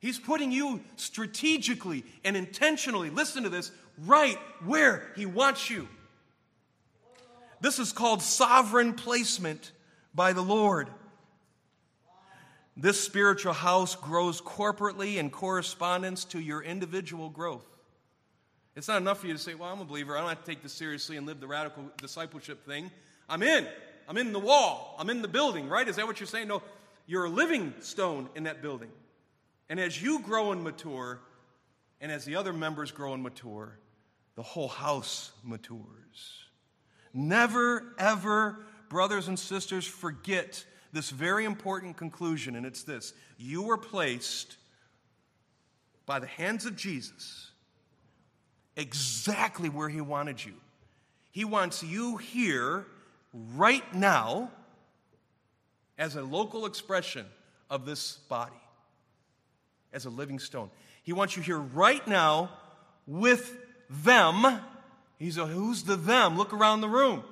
[0.00, 3.70] He's putting you strategically and intentionally, listen to this,
[4.06, 5.88] right where he wants you.
[7.60, 9.72] This is called sovereign placement
[10.14, 10.88] by the Lord.
[12.76, 17.66] This spiritual house grows corporately in correspondence to your individual growth.
[18.76, 20.16] It's not enough for you to say, Well, I'm a believer.
[20.16, 22.90] I don't have to take this seriously and live the radical discipleship thing.
[23.28, 23.66] I'm in.
[24.08, 24.96] I'm in the wall.
[24.98, 25.86] I'm in the building, right?
[25.86, 26.48] Is that what you're saying?
[26.48, 26.62] No,
[27.06, 28.90] you're a living stone in that building.
[29.68, 31.20] And as you grow and mature,
[32.00, 33.78] and as the other members grow and mature,
[34.40, 36.46] the whole house matures.
[37.12, 38.56] Never, ever,
[38.88, 44.56] brothers and sisters, forget this very important conclusion, and it's this you were placed
[46.06, 47.50] by the hands of Jesus
[48.76, 50.54] exactly where He wanted you.
[51.32, 52.86] He wants you here
[53.34, 54.50] right now
[55.98, 57.26] as a local expression
[57.68, 58.56] of this body,
[59.92, 60.70] as a living stone.
[61.02, 62.48] He wants you here right now
[63.06, 63.59] with
[63.90, 64.60] them
[65.20, 66.38] He's a, who's the them?
[66.38, 67.22] Look around the room.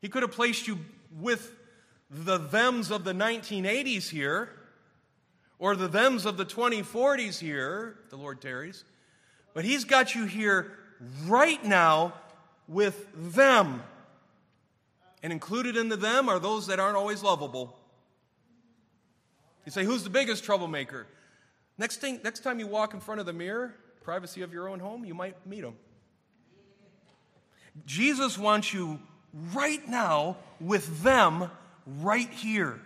[0.00, 0.78] He could have placed you
[1.20, 1.54] with
[2.10, 4.48] the thems of the 1980s here,
[5.58, 8.84] or the thems of the 2040s here, the Lord tarries.
[9.52, 10.72] But He's got you here
[11.26, 12.14] right now
[12.68, 13.82] with them.
[15.22, 17.76] And included in the them are those that aren't always lovable.
[19.66, 21.06] You say, who's the biggest troublemaker?
[21.76, 23.74] Next, thing, next time you walk in front of the mirror,
[24.04, 25.74] privacy of your own home, you might meet him.
[27.86, 29.00] Jesus wants you
[29.52, 31.50] right now with them
[32.00, 32.80] right here.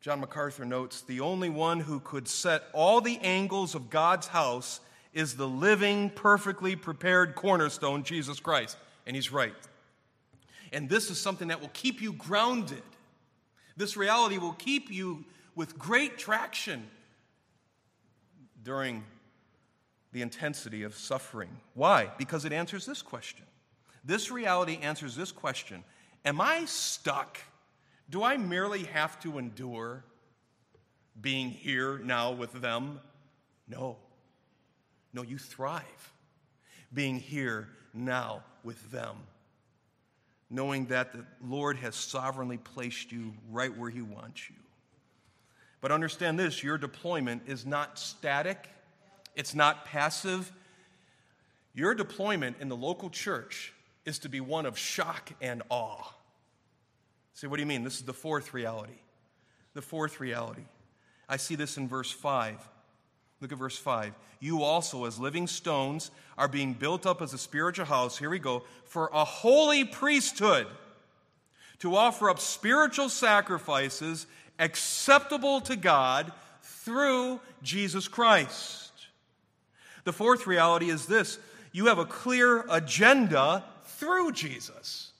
[0.00, 4.80] John MacArthur notes the only one who could set all the angles of God's house
[5.12, 8.76] is the living, perfectly prepared cornerstone, Jesus Christ.
[9.06, 9.54] And he's right.
[10.72, 12.82] And this is something that will keep you grounded.
[13.76, 16.84] This reality will keep you with great traction
[18.64, 19.04] during
[20.12, 21.50] the intensity of suffering.
[21.74, 22.10] Why?
[22.18, 23.44] Because it answers this question.
[24.04, 25.84] This reality answers this question
[26.24, 27.38] Am I stuck?
[28.10, 30.04] Do I merely have to endure
[31.20, 33.00] being here now with them?
[33.68, 33.96] No.
[35.12, 36.12] No, you thrive
[36.92, 39.16] being here now with them,
[40.50, 44.56] knowing that the Lord has sovereignly placed you right where He wants you.
[45.84, 48.70] But understand this your deployment is not static
[49.36, 50.50] it's not passive.
[51.74, 53.72] Your deployment in the local church
[54.04, 56.12] is to be one of shock and awe.
[57.34, 57.82] See, what do you mean?
[57.82, 58.98] This is the fourth reality.
[59.74, 60.62] The fourth reality.
[61.28, 62.56] I see this in verse 5.
[63.40, 64.14] Look at verse 5.
[64.40, 68.16] You also, as living stones, are being built up as a spiritual house.
[68.16, 68.62] Here we go.
[68.84, 70.68] For a holy priesthood
[71.80, 74.26] to offer up spiritual sacrifices
[74.58, 78.92] acceptable to God through Jesus Christ.
[80.04, 81.38] The fourth reality is this
[81.72, 85.12] you have a clear agenda through Jesus.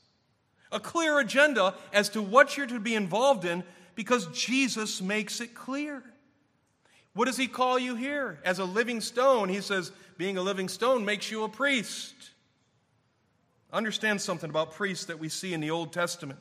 [0.71, 3.63] A clear agenda as to what you're to be involved in
[3.95, 6.03] because Jesus makes it clear.
[7.15, 8.41] What does he call you here?
[8.45, 12.15] As a living stone, he says, being a living stone makes you a priest.
[13.73, 16.41] Understand something about priests that we see in the Old Testament.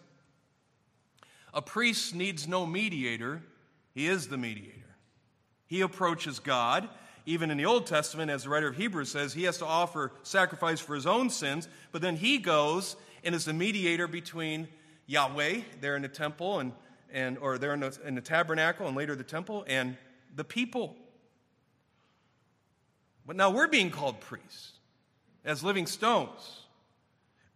[1.54, 3.44] A priest needs no mediator,
[3.94, 4.80] he is the mediator.
[5.68, 6.90] He approaches God
[7.26, 10.12] even in the Old Testament, as the writer of Hebrews says, he has to offer
[10.24, 14.68] sacrifice for his own sins, but then he goes and is the mediator between
[15.06, 16.74] Yahweh, there in the temple, and,
[17.12, 19.96] and, or there in the, in the tabernacle, and later the temple, and
[20.36, 20.98] the people.
[23.26, 24.74] But now we're being called priests
[25.46, 26.66] as living stones.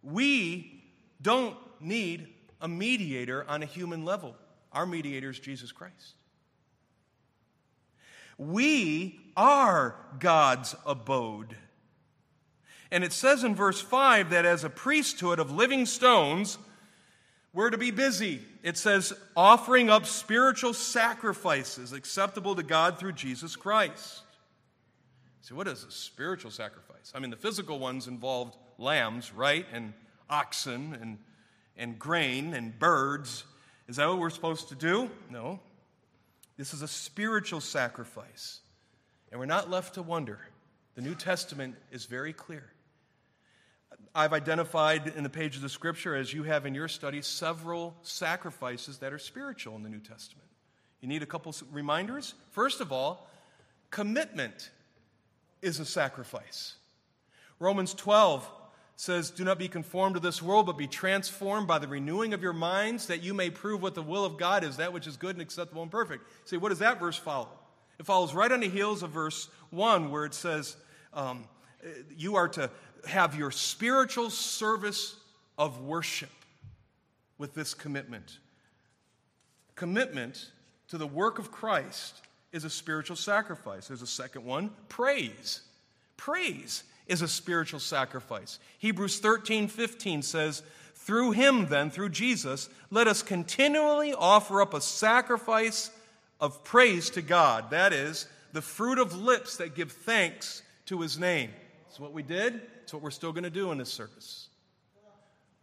[0.02, 0.82] We
[1.20, 2.28] don't need
[2.60, 4.36] a mediator on a human level.
[4.72, 6.14] Our mediator is Jesus Christ.
[8.36, 11.56] We are God's abode.
[12.90, 16.58] And it says in verse 5 that as a priesthood of living stones,
[17.52, 18.40] we're to be busy.
[18.62, 24.22] It says, offering up spiritual sacrifices acceptable to God through Jesus Christ.
[25.40, 27.12] So, what is a spiritual sacrifice?
[27.14, 29.66] I mean, the physical ones involved lambs, right?
[29.72, 29.94] And
[30.28, 31.18] oxen and,
[31.78, 33.44] and grain and birds.
[33.88, 35.10] Is that what we're supposed to do?
[35.30, 35.60] No.
[36.56, 38.60] This is a spiritual sacrifice.
[39.30, 40.40] And we're not left to wonder.
[40.96, 42.72] The New Testament is very clear.
[44.14, 47.94] I've identified in the page of the Scripture, as you have in your study, several
[48.02, 50.48] sacrifices that are spiritual in the New Testament.
[51.00, 52.34] You need a couple reminders?
[52.50, 53.28] First of all,
[53.90, 54.70] commitment
[55.62, 56.74] is a sacrifice.
[57.60, 58.48] Romans 12
[58.98, 62.42] says, Do not be conformed to this world, but be transformed by the renewing of
[62.42, 65.16] your minds, that you may prove what the will of God is, that which is
[65.16, 66.24] good and acceptable and perfect.
[66.44, 67.48] See, what does that verse follow?
[68.00, 70.76] It follows right on the heels of verse 1, where it says,
[71.14, 71.44] um,
[72.16, 72.70] You are to
[73.06, 75.14] have your spiritual service
[75.56, 76.30] of worship
[77.38, 78.38] with this commitment.
[79.76, 80.50] Commitment
[80.88, 82.20] to the work of Christ
[82.50, 83.86] is a spiritual sacrifice.
[83.86, 85.60] There's a second one praise.
[86.16, 88.58] Praise is a spiritual sacrifice.
[88.78, 90.62] Hebrews 13 15 says,
[90.94, 95.90] Through him, then, through Jesus, let us continually offer up a sacrifice
[96.40, 97.70] of praise to God.
[97.70, 101.50] That is, the fruit of lips that give thanks to his name.
[101.86, 102.60] That's what we did.
[102.82, 104.48] It's what we're still going to do in this service.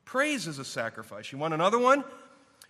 [0.04, 1.32] Praise is a sacrifice.
[1.32, 2.04] You want another one?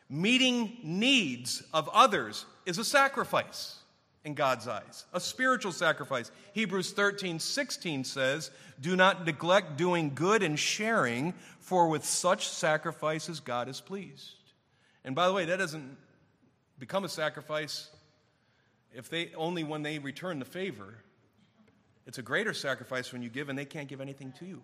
[0.09, 3.79] Meeting needs of others is a sacrifice
[4.25, 6.31] in God's eyes, a spiritual sacrifice.
[6.53, 8.51] Hebrews 13, 16 says,
[8.81, 14.33] Do not neglect doing good and sharing, for with such sacrifices God is pleased.
[15.05, 15.95] And by the way, that doesn't
[16.79, 17.89] become a sacrifice
[18.93, 20.95] if they only when they return the favor.
[22.07, 24.61] It's a greater sacrifice when you give and they can't give anything to you.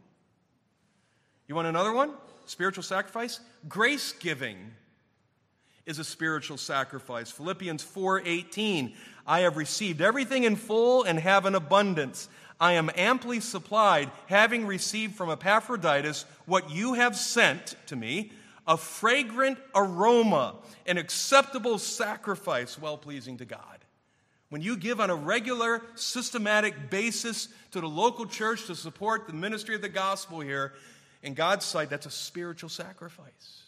[1.47, 2.13] You want another one?
[2.45, 3.39] Spiritual sacrifice?
[3.67, 4.57] Grace giving
[5.85, 7.31] is a spiritual sacrifice.
[7.31, 12.29] Philippians 4:18, I have received everything in full and have an abundance.
[12.59, 18.31] I am amply supplied, having received from Epaphroditus what you have sent to me,
[18.67, 20.55] a fragrant aroma,
[20.85, 23.79] an acceptable sacrifice, well pleasing to God.
[24.49, 29.33] When you give on a regular, systematic basis to the local church to support the
[29.33, 30.73] ministry of the gospel here,
[31.23, 33.63] in God's sight, that's a spiritual sacrifice.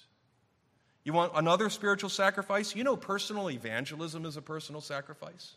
[1.04, 2.76] You want another spiritual sacrifice?
[2.76, 5.54] You know, personal evangelism is a personal sacrifice.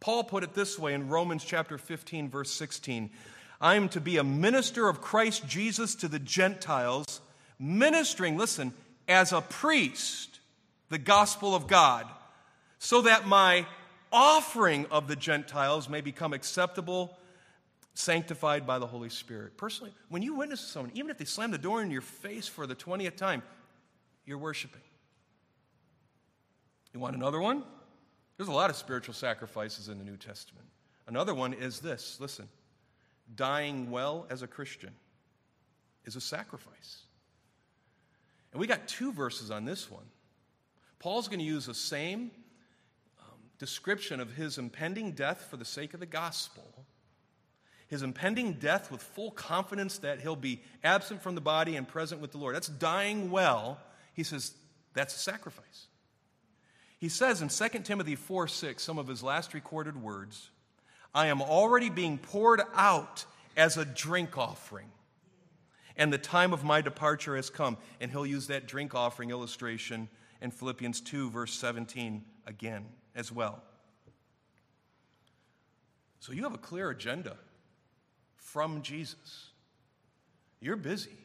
[0.00, 3.10] Paul put it this way in Romans chapter 15, verse 16
[3.58, 7.22] I am to be a minister of Christ Jesus to the Gentiles,
[7.58, 8.74] ministering, listen,
[9.08, 10.40] as a priest,
[10.90, 12.06] the gospel of God,
[12.78, 13.66] so that my
[14.12, 17.16] offering of the Gentiles may become acceptable,
[17.94, 19.56] sanctified by the Holy Spirit.
[19.56, 22.66] Personally, when you witness someone, even if they slam the door in your face for
[22.66, 23.42] the 20th time,
[24.26, 24.82] you're worshiping.
[26.92, 27.62] You want another one?
[28.36, 30.66] There's a lot of spiritual sacrifices in the New Testament.
[31.06, 32.48] Another one is this listen,
[33.34, 34.92] dying well as a Christian
[36.04, 37.02] is a sacrifice.
[38.52, 40.06] And we got two verses on this one.
[40.98, 42.30] Paul's going to use the same
[43.20, 46.86] um, description of his impending death for the sake of the gospel,
[47.88, 52.20] his impending death with full confidence that he'll be absent from the body and present
[52.20, 52.54] with the Lord.
[52.54, 53.78] That's dying well
[54.16, 54.54] he says,
[54.94, 55.88] that's a sacrifice.
[56.98, 60.50] He says in 2 Timothy 4 6, some of his last recorded words,
[61.14, 64.90] I am already being poured out as a drink offering,
[65.96, 67.76] and the time of my departure has come.
[68.00, 70.08] And he'll use that drink offering illustration
[70.40, 73.62] in Philippians 2, verse 17 again as well.
[76.20, 77.36] So you have a clear agenda
[78.36, 79.50] from Jesus.
[80.60, 81.16] You're busy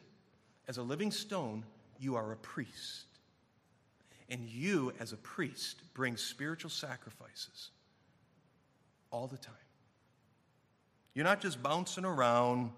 [0.68, 1.64] as a living stone
[2.02, 3.06] you are a priest.
[4.28, 7.70] And you, as a priest, bring spiritual sacrifices
[9.10, 9.54] all the time.
[11.14, 12.70] You're not just bouncing around,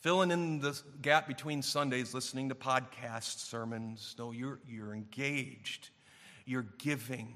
[0.00, 4.14] filling in the gap between Sundays, listening to podcast sermons.
[4.18, 5.90] No, you're, you're engaged,
[6.46, 7.34] you're giving,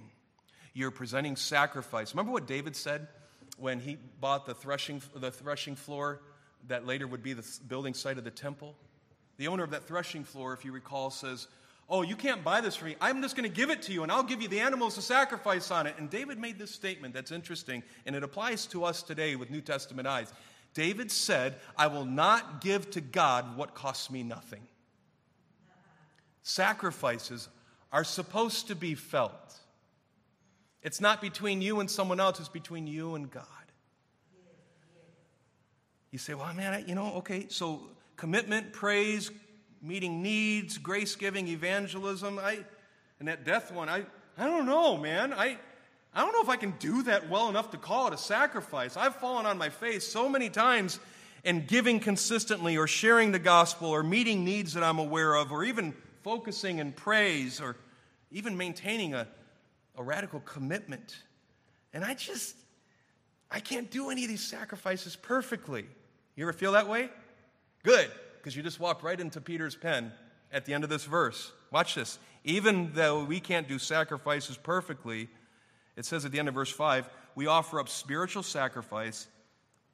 [0.72, 2.14] you're presenting sacrifice.
[2.14, 3.06] Remember what David said
[3.58, 6.22] when he bought the threshing, the threshing floor
[6.68, 8.74] that later would be the building site of the temple?
[9.40, 11.48] The owner of that threshing floor, if you recall, says,
[11.88, 12.96] Oh, you can't buy this for me.
[13.00, 15.02] I'm just going to give it to you, and I'll give you the animals to
[15.02, 15.94] sacrifice on it.
[15.96, 19.62] And David made this statement that's interesting, and it applies to us today with New
[19.62, 20.30] Testament eyes.
[20.74, 24.60] David said, I will not give to God what costs me nothing.
[26.42, 27.48] Sacrifices
[27.92, 29.58] are supposed to be felt.
[30.82, 33.46] It's not between you and someone else, it's between you and God.
[36.10, 37.80] You say, well, man, I, you know, okay, so
[38.20, 39.30] commitment, praise,
[39.80, 42.38] meeting needs, grace giving, evangelism.
[42.38, 42.58] I,
[43.18, 44.04] and that death one, I,
[44.36, 45.32] I don't know, man.
[45.32, 45.56] I,
[46.12, 48.98] I don't know if I can do that well enough to call it a sacrifice.
[48.98, 51.00] I've fallen on my face so many times
[51.44, 55.64] in giving consistently or sharing the gospel or meeting needs that I'm aware of or
[55.64, 57.74] even focusing in praise or
[58.30, 59.26] even maintaining a,
[59.96, 61.16] a radical commitment.
[61.94, 62.54] And I just,
[63.50, 65.86] I can't do any of these sacrifices perfectly.
[66.36, 67.08] You ever feel that way?
[67.82, 70.12] Good, because you just walked right into Peter's pen
[70.52, 71.52] at the end of this verse.
[71.70, 72.18] Watch this.
[72.44, 75.28] Even though we can't do sacrifices perfectly,
[75.96, 79.28] it says at the end of verse 5 we offer up spiritual sacrifice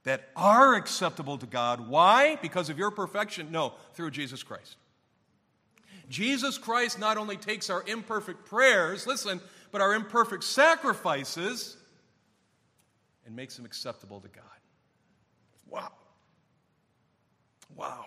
[0.05, 1.89] that are acceptable to God.
[1.89, 2.37] Why?
[2.37, 3.51] Because of your perfection?
[3.51, 4.77] No, through Jesus Christ.
[6.09, 9.41] Jesus Christ not only takes our imperfect prayers, listen,
[9.73, 11.77] but our imperfect sacrifices
[13.27, 14.45] and makes them acceptable to God.
[15.69, 15.91] Wow.
[17.77, 18.07] Wow.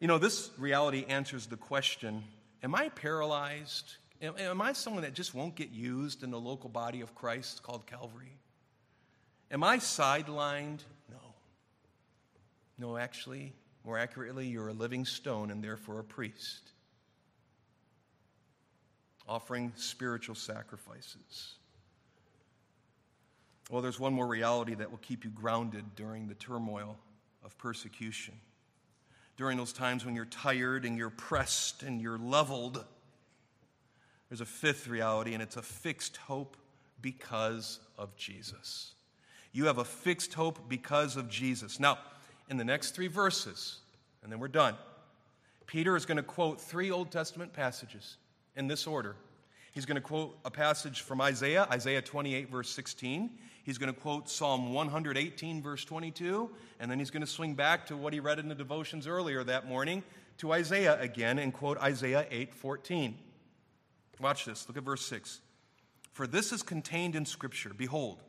[0.00, 2.24] You know, this reality answers the question
[2.62, 3.96] Am I paralyzed?
[4.22, 7.86] Am I someone that just won't get used in the local body of Christ called
[7.86, 8.32] Calvary?
[9.50, 10.80] Am I sidelined?
[11.10, 11.34] No.
[12.78, 13.52] No, actually,
[13.84, 16.72] more accurately, you're a living stone and therefore a priest,
[19.28, 21.56] offering spiritual sacrifices.
[23.70, 26.96] Well, there's one more reality that will keep you grounded during the turmoil
[27.46, 28.34] of persecution.
[29.38, 32.84] During those times when you're tired and you're pressed and you're leveled,
[34.28, 36.56] there's a fifth reality, and it's a fixed hope
[37.00, 38.94] because of Jesus.
[39.52, 41.78] You have a fixed hope because of Jesus.
[41.78, 41.98] Now,
[42.50, 43.78] in the next three verses,
[44.22, 44.74] and then we're done,
[45.66, 48.16] Peter is going to quote three Old Testament passages
[48.56, 49.14] in this order.
[49.72, 53.30] He's going to quote a passage from Isaiah, Isaiah 28, verse 16.
[53.66, 56.48] He's going to quote Psalm 118, verse 22.
[56.78, 59.42] And then he's going to swing back to what he read in the devotions earlier
[59.42, 60.04] that morning
[60.38, 63.18] to Isaiah again and quote Isaiah 8, 14.
[64.20, 64.68] Watch this.
[64.68, 65.40] Look at verse 6.
[66.12, 68.22] For this is contained in Scripture Behold,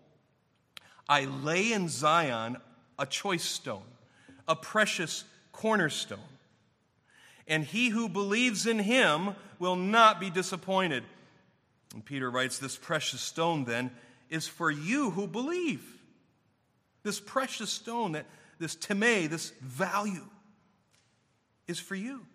[1.07, 2.57] I lay in Zion
[2.97, 3.85] a choice stone,
[4.47, 6.17] a precious cornerstone.
[7.47, 11.03] And he who believes in him will not be disappointed.
[11.93, 13.91] And Peter writes, This precious stone then
[14.30, 15.84] is for you who believe.
[17.03, 18.25] This precious stone, that
[18.59, 20.25] this time, this value,
[21.67, 22.25] is for you.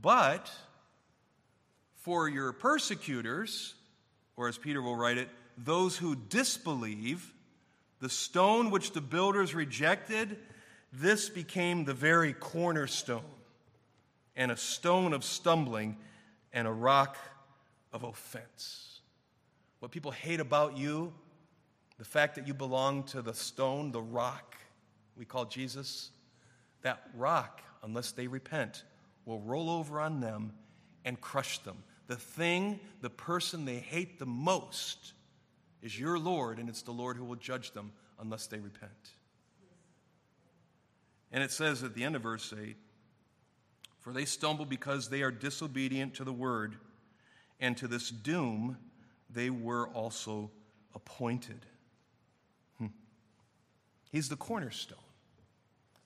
[0.00, 0.50] But
[1.96, 3.74] for your persecutors,
[4.36, 7.32] or as Peter will write it, those who disbelieve,
[8.00, 10.38] the stone which the builders rejected,
[10.92, 13.22] this became the very cornerstone,
[14.36, 15.96] and a stone of stumbling,
[16.52, 17.16] and a rock
[17.92, 18.87] of offense.
[19.80, 21.12] What people hate about you,
[21.98, 24.56] the fact that you belong to the stone, the rock
[25.16, 26.10] we call Jesus,
[26.82, 28.84] that rock, unless they repent,
[29.24, 30.52] will roll over on them
[31.04, 31.76] and crush them.
[32.06, 35.12] The thing, the person they hate the most
[35.82, 38.90] is your Lord, and it's the Lord who will judge them unless they repent.
[41.30, 42.76] And it says at the end of verse 8
[44.00, 46.76] For they stumble because they are disobedient to the word,
[47.60, 48.78] and to this doom
[49.30, 50.50] they were also
[50.94, 51.66] appointed.
[52.78, 52.86] Hmm.
[54.10, 54.98] He's the cornerstone.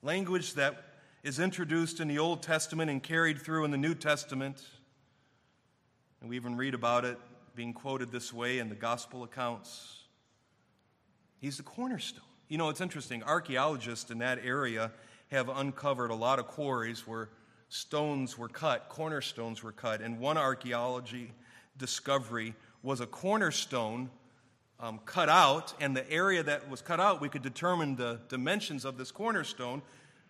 [0.01, 0.83] Language that
[1.23, 4.61] is introduced in the Old Testament and carried through in the New Testament.
[6.19, 7.17] And we even read about it
[7.55, 10.01] being quoted this way in the gospel accounts.
[11.39, 12.23] He's the cornerstone.
[12.49, 13.23] You know, it's interesting.
[13.23, 14.91] Archaeologists in that area
[15.31, 17.29] have uncovered a lot of quarries where
[17.69, 20.01] stones were cut, cornerstones were cut.
[20.01, 21.31] And one archaeology
[21.77, 22.53] discovery
[22.83, 24.09] was a cornerstone
[24.79, 28.83] um, cut out, and the area that was cut out, we could determine the dimensions
[28.83, 29.81] of this cornerstone,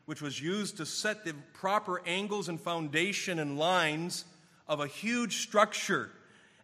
[0.06, 4.26] which was used to set the proper angles and foundation and lines
[4.68, 6.12] of a huge structure.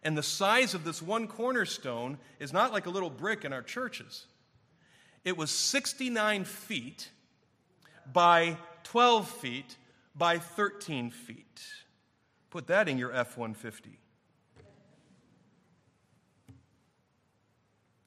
[0.04, 3.62] And the size of this one cornerstone is not like a little brick in our
[3.62, 4.26] churches.
[5.24, 7.10] It was 69 feet
[8.12, 9.76] by 12 feet
[10.14, 11.60] by 13 feet.
[12.50, 13.99] Put that in your F 150.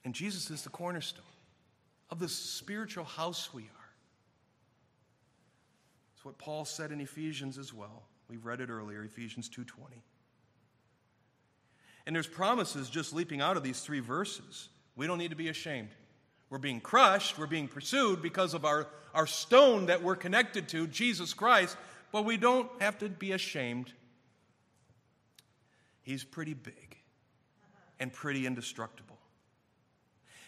[0.05, 1.23] And Jesus is the cornerstone
[2.09, 3.89] of the spiritual house we are.
[6.15, 8.03] It's what Paul said in Ephesians as well.
[8.29, 10.01] We've read it earlier, Ephesians 2:20.
[12.05, 14.69] And there's promises just leaping out of these three verses.
[14.95, 15.89] We don't need to be ashamed.
[16.49, 20.85] We're being crushed, we're being pursued because of our, our stone that we're connected to,
[20.85, 21.77] Jesus Christ,
[22.11, 23.91] but we don't have to be ashamed.
[26.03, 26.97] He's pretty big
[27.99, 29.12] and pretty indestructible.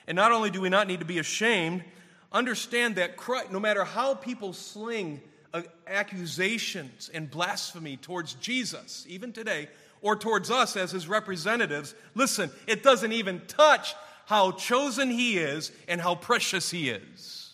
[0.07, 1.83] And not only do we not need to be ashamed,
[2.31, 5.21] understand that Christ, no matter how people sling
[5.53, 9.69] uh, accusations and blasphemy towards Jesus, even today,
[10.01, 13.95] or towards us as his representatives, listen, it doesn't even touch
[14.25, 17.53] how chosen he is and how precious he is.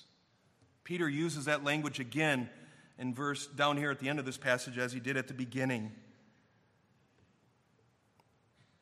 [0.84, 2.49] Peter uses that language again
[2.97, 5.34] in verse down here at the end of this passage as he did at the
[5.34, 5.91] beginning.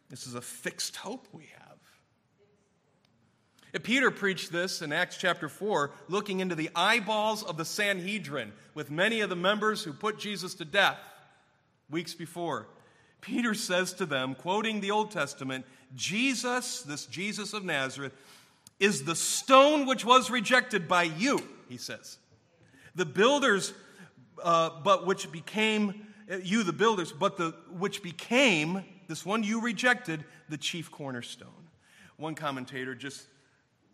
[0.10, 1.69] This is a fixed hope we have.
[3.84, 8.90] Peter preached this in Acts chapter 4, looking into the eyeballs of the Sanhedrin with
[8.90, 10.98] many of the members who put Jesus to death
[11.90, 12.68] weeks before.
[13.22, 15.66] Peter says to them, quoting the Old Testament,
[15.96, 18.14] Jesus, this Jesus of Nazareth,
[18.80, 22.18] is the stone which was rejected by you, he says.
[22.96, 23.74] The builders,
[24.44, 29.62] uh, but which became, uh, you the builders, but the which became, this one you
[29.62, 31.50] rejected, the chief cornerstone.
[32.18, 33.26] One commentator just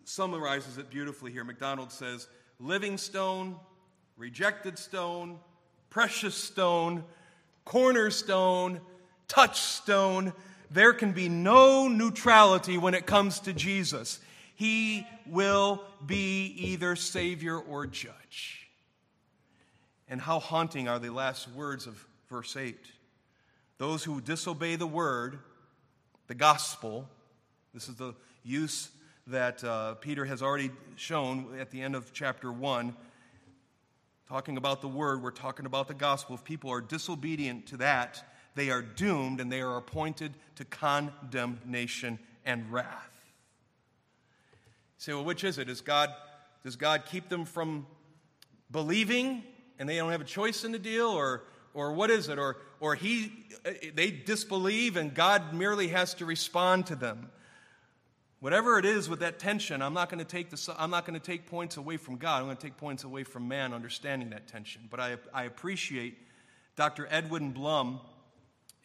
[0.06, 1.44] summarizes it beautifully here.
[1.44, 2.28] MacDonald says,
[2.60, 3.56] living stone,
[4.18, 5.40] rejected stone,
[5.90, 7.04] precious stone,
[7.66, 8.80] cornerstone,
[9.28, 10.34] touchstone.
[10.72, 14.20] There can be no neutrality when it comes to Jesus.
[14.56, 18.70] He will be either Savior or Judge.
[20.08, 22.78] And how haunting are the last words of verse 8.
[23.78, 25.40] Those who disobey the word,
[26.28, 27.10] the gospel,
[27.74, 28.90] this is the use
[29.28, 32.96] that uh, Peter has already shown at the end of chapter 1.
[34.30, 36.36] Talking about the word, we're talking about the gospel.
[36.36, 38.24] If people are disobedient to that,
[38.54, 43.12] they are doomed and they are appointed to condemnation and wrath.
[44.98, 45.70] You say, well, which is it?
[45.70, 46.14] Is God,
[46.64, 47.88] does God keep them from
[48.72, 49.44] believing
[49.80, 51.08] and they don't have a choice in the deal?
[51.08, 52.38] Or, or what is it?
[52.38, 53.32] Or, or he,
[53.96, 57.30] they disbelieve and God merely has to respond to them?
[58.46, 61.20] Whatever it is with that tension, I'm not going to take, the, I'm not going
[61.20, 62.42] to take points away from God.
[62.42, 64.84] I'm going to take points away from man understanding that tension.
[64.92, 66.16] But I, I appreciate
[66.76, 67.08] Dr.
[67.10, 68.00] Edwin Blum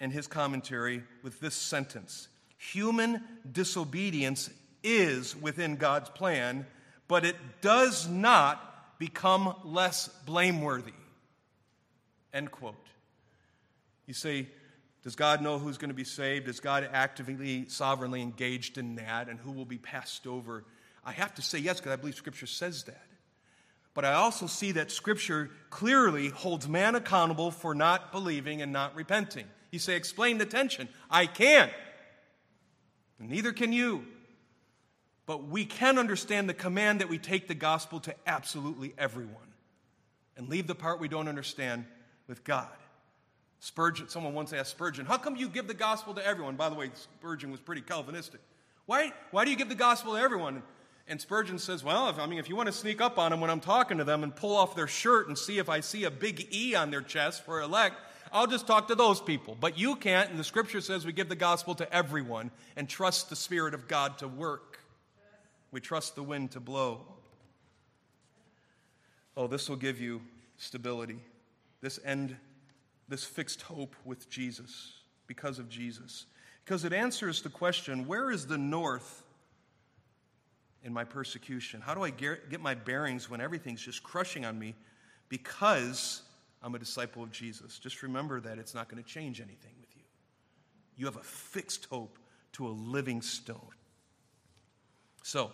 [0.01, 4.49] and his commentary with this sentence Human disobedience
[4.83, 6.65] is within God's plan,
[7.07, 10.95] but it does not become less blameworthy.
[12.33, 12.87] End quote.
[14.07, 14.49] You say,
[15.03, 16.49] does God know who's going to be saved?
[16.49, 20.65] Is God actively, sovereignly engaged in that and who will be passed over?
[21.05, 23.07] I have to say yes because I believe Scripture says that.
[23.95, 28.95] But I also see that Scripture clearly holds man accountable for not believing and not
[28.95, 29.47] repenting.
[29.71, 30.89] You say, explain the tension.
[31.11, 31.73] I can't.
[33.19, 34.05] Neither can you.
[35.27, 39.37] But we can understand the command that we take the gospel to absolutely everyone
[40.37, 41.85] and leave the part we don't understand
[42.27, 42.69] with God.
[43.61, 46.57] Spurgeon, someone once asked Spurgeon, How come you give the gospel to everyone?
[46.57, 48.41] By the way, Spurgeon was pretty Calvinistic.
[48.87, 50.63] Why, why do you give the gospel to everyone?
[51.07, 53.41] And Spurgeon says, Well, if, I mean, if you want to sneak up on them
[53.41, 56.05] when I'm talking to them and pull off their shirt and see if I see
[56.05, 57.97] a big E on their chest for elect,
[58.33, 59.57] I'll just talk to those people.
[59.61, 63.29] But you can't, and the scripture says we give the gospel to everyone and trust
[63.29, 64.81] the Spirit of God to work.
[65.71, 67.03] We trust the wind to blow.
[69.37, 70.23] Oh, this will give you
[70.57, 71.21] stability.
[71.81, 72.37] This end
[73.11, 74.93] this fixed hope with Jesus,
[75.27, 76.27] because of Jesus.
[76.65, 79.25] Because it answers the question where is the north
[80.85, 81.81] in my persecution?
[81.81, 84.75] How do I get my bearings when everything's just crushing on me
[85.29, 86.23] because
[86.63, 87.79] I'm a disciple of Jesus?
[87.79, 90.03] Just remember that it's not going to change anything with you.
[90.97, 92.19] You have a fixed hope
[92.53, 93.59] to a living stone.
[95.23, 95.51] So,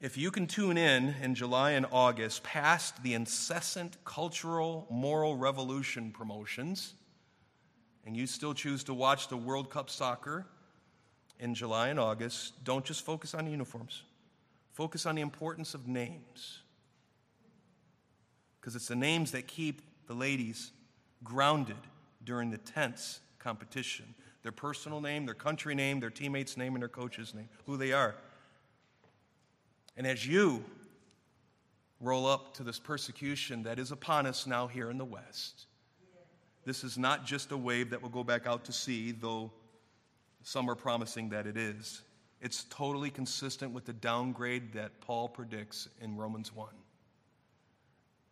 [0.00, 6.10] if you can tune in in July and August past the incessant cultural, moral revolution
[6.10, 6.94] promotions,
[8.04, 10.46] and you still choose to watch the World Cup soccer
[11.40, 14.02] in July and August, don't just focus on uniforms.
[14.72, 16.60] Focus on the importance of names.
[18.60, 20.72] Because it's the names that keep the ladies
[21.24, 21.76] grounded
[22.24, 24.14] during the tense competition.
[24.42, 27.92] Their personal name, their country name, their teammate's name, and their coach's name, who they
[27.92, 28.14] are.
[29.96, 30.64] And as you
[32.00, 35.66] roll up to this persecution that is upon us now here in the West,
[36.64, 39.52] this is not just a wave that will go back out to sea, though
[40.42, 42.02] some are promising that it is.
[42.40, 46.68] It's totally consistent with the downgrade that Paul predicts in Romans 1.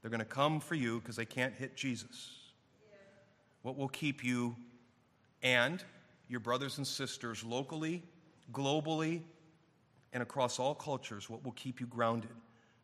[0.02, 2.30] They're going to come for you because they can't hit Jesus.
[3.62, 4.54] What will keep you
[5.42, 5.82] and
[6.28, 8.02] your brothers and sisters locally,
[8.52, 9.22] globally,
[10.14, 12.30] and across all cultures what will keep you grounded.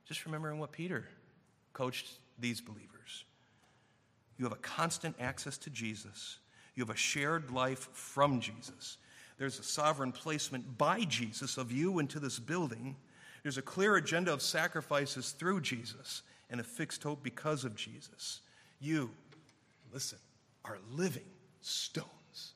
[0.05, 1.07] Just remembering what Peter
[1.73, 2.09] coached
[2.39, 3.25] these believers.
[4.37, 6.39] You have a constant access to Jesus,
[6.75, 8.99] you have a shared life from Jesus.
[9.39, 12.97] There's a sovereign placement by Jesus of you into this building.
[13.43, 18.41] There's a clear agenda of sacrifices through Jesus and a fixed hope because of Jesus.
[18.81, 19.11] You,
[19.95, 20.19] listen,
[20.67, 21.25] are living
[21.63, 22.53] stones.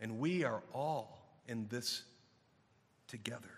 [0.00, 2.04] And we are all in this
[3.08, 3.53] together.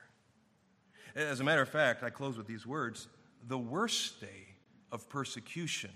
[1.17, 3.09] As a matter of fact, I close with these words
[3.49, 4.49] the worst day
[4.93, 5.91] of persecution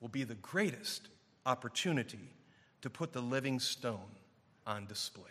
[0.00, 1.08] will be the greatest
[1.44, 2.30] opportunity
[2.82, 3.98] to put the living stone
[4.64, 5.24] on display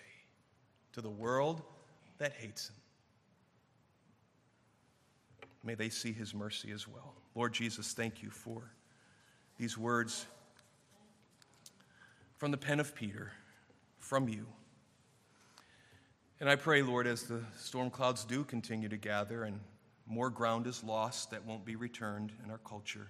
[0.91, 1.61] to the world
[2.17, 2.75] that hates him.
[5.63, 7.13] May they see his mercy as well.
[7.33, 8.71] Lord Jesus, thank you for
[9.57, 10.25] these words
[12.35, 13.31] from the pen of Peter,
[13.99, 14.45] from you.
[16.39, 19.59] And I pray, Lord, as the storm clouds do continue to gather and
[20.05, 23.07] more ground is lost that won't be returned in our culture,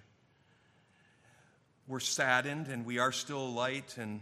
[1.86, 4.20] we're saddened and we are still light and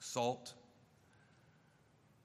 [0.00, 0.52] salt.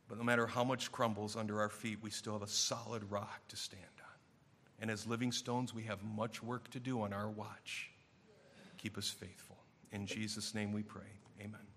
[0.10, 3.47] But no matter how much crumbles under our feet, we still have a solid rock
[3.49, 4.82] to stand on.
[4.82, 7.89] And as living stones, we have much work to do on our watch.
[8.78, 9.58] Keep us faithful.
[9.93, 11.08] In Jesus' name we pray.
[11.39, 11.70] Amen.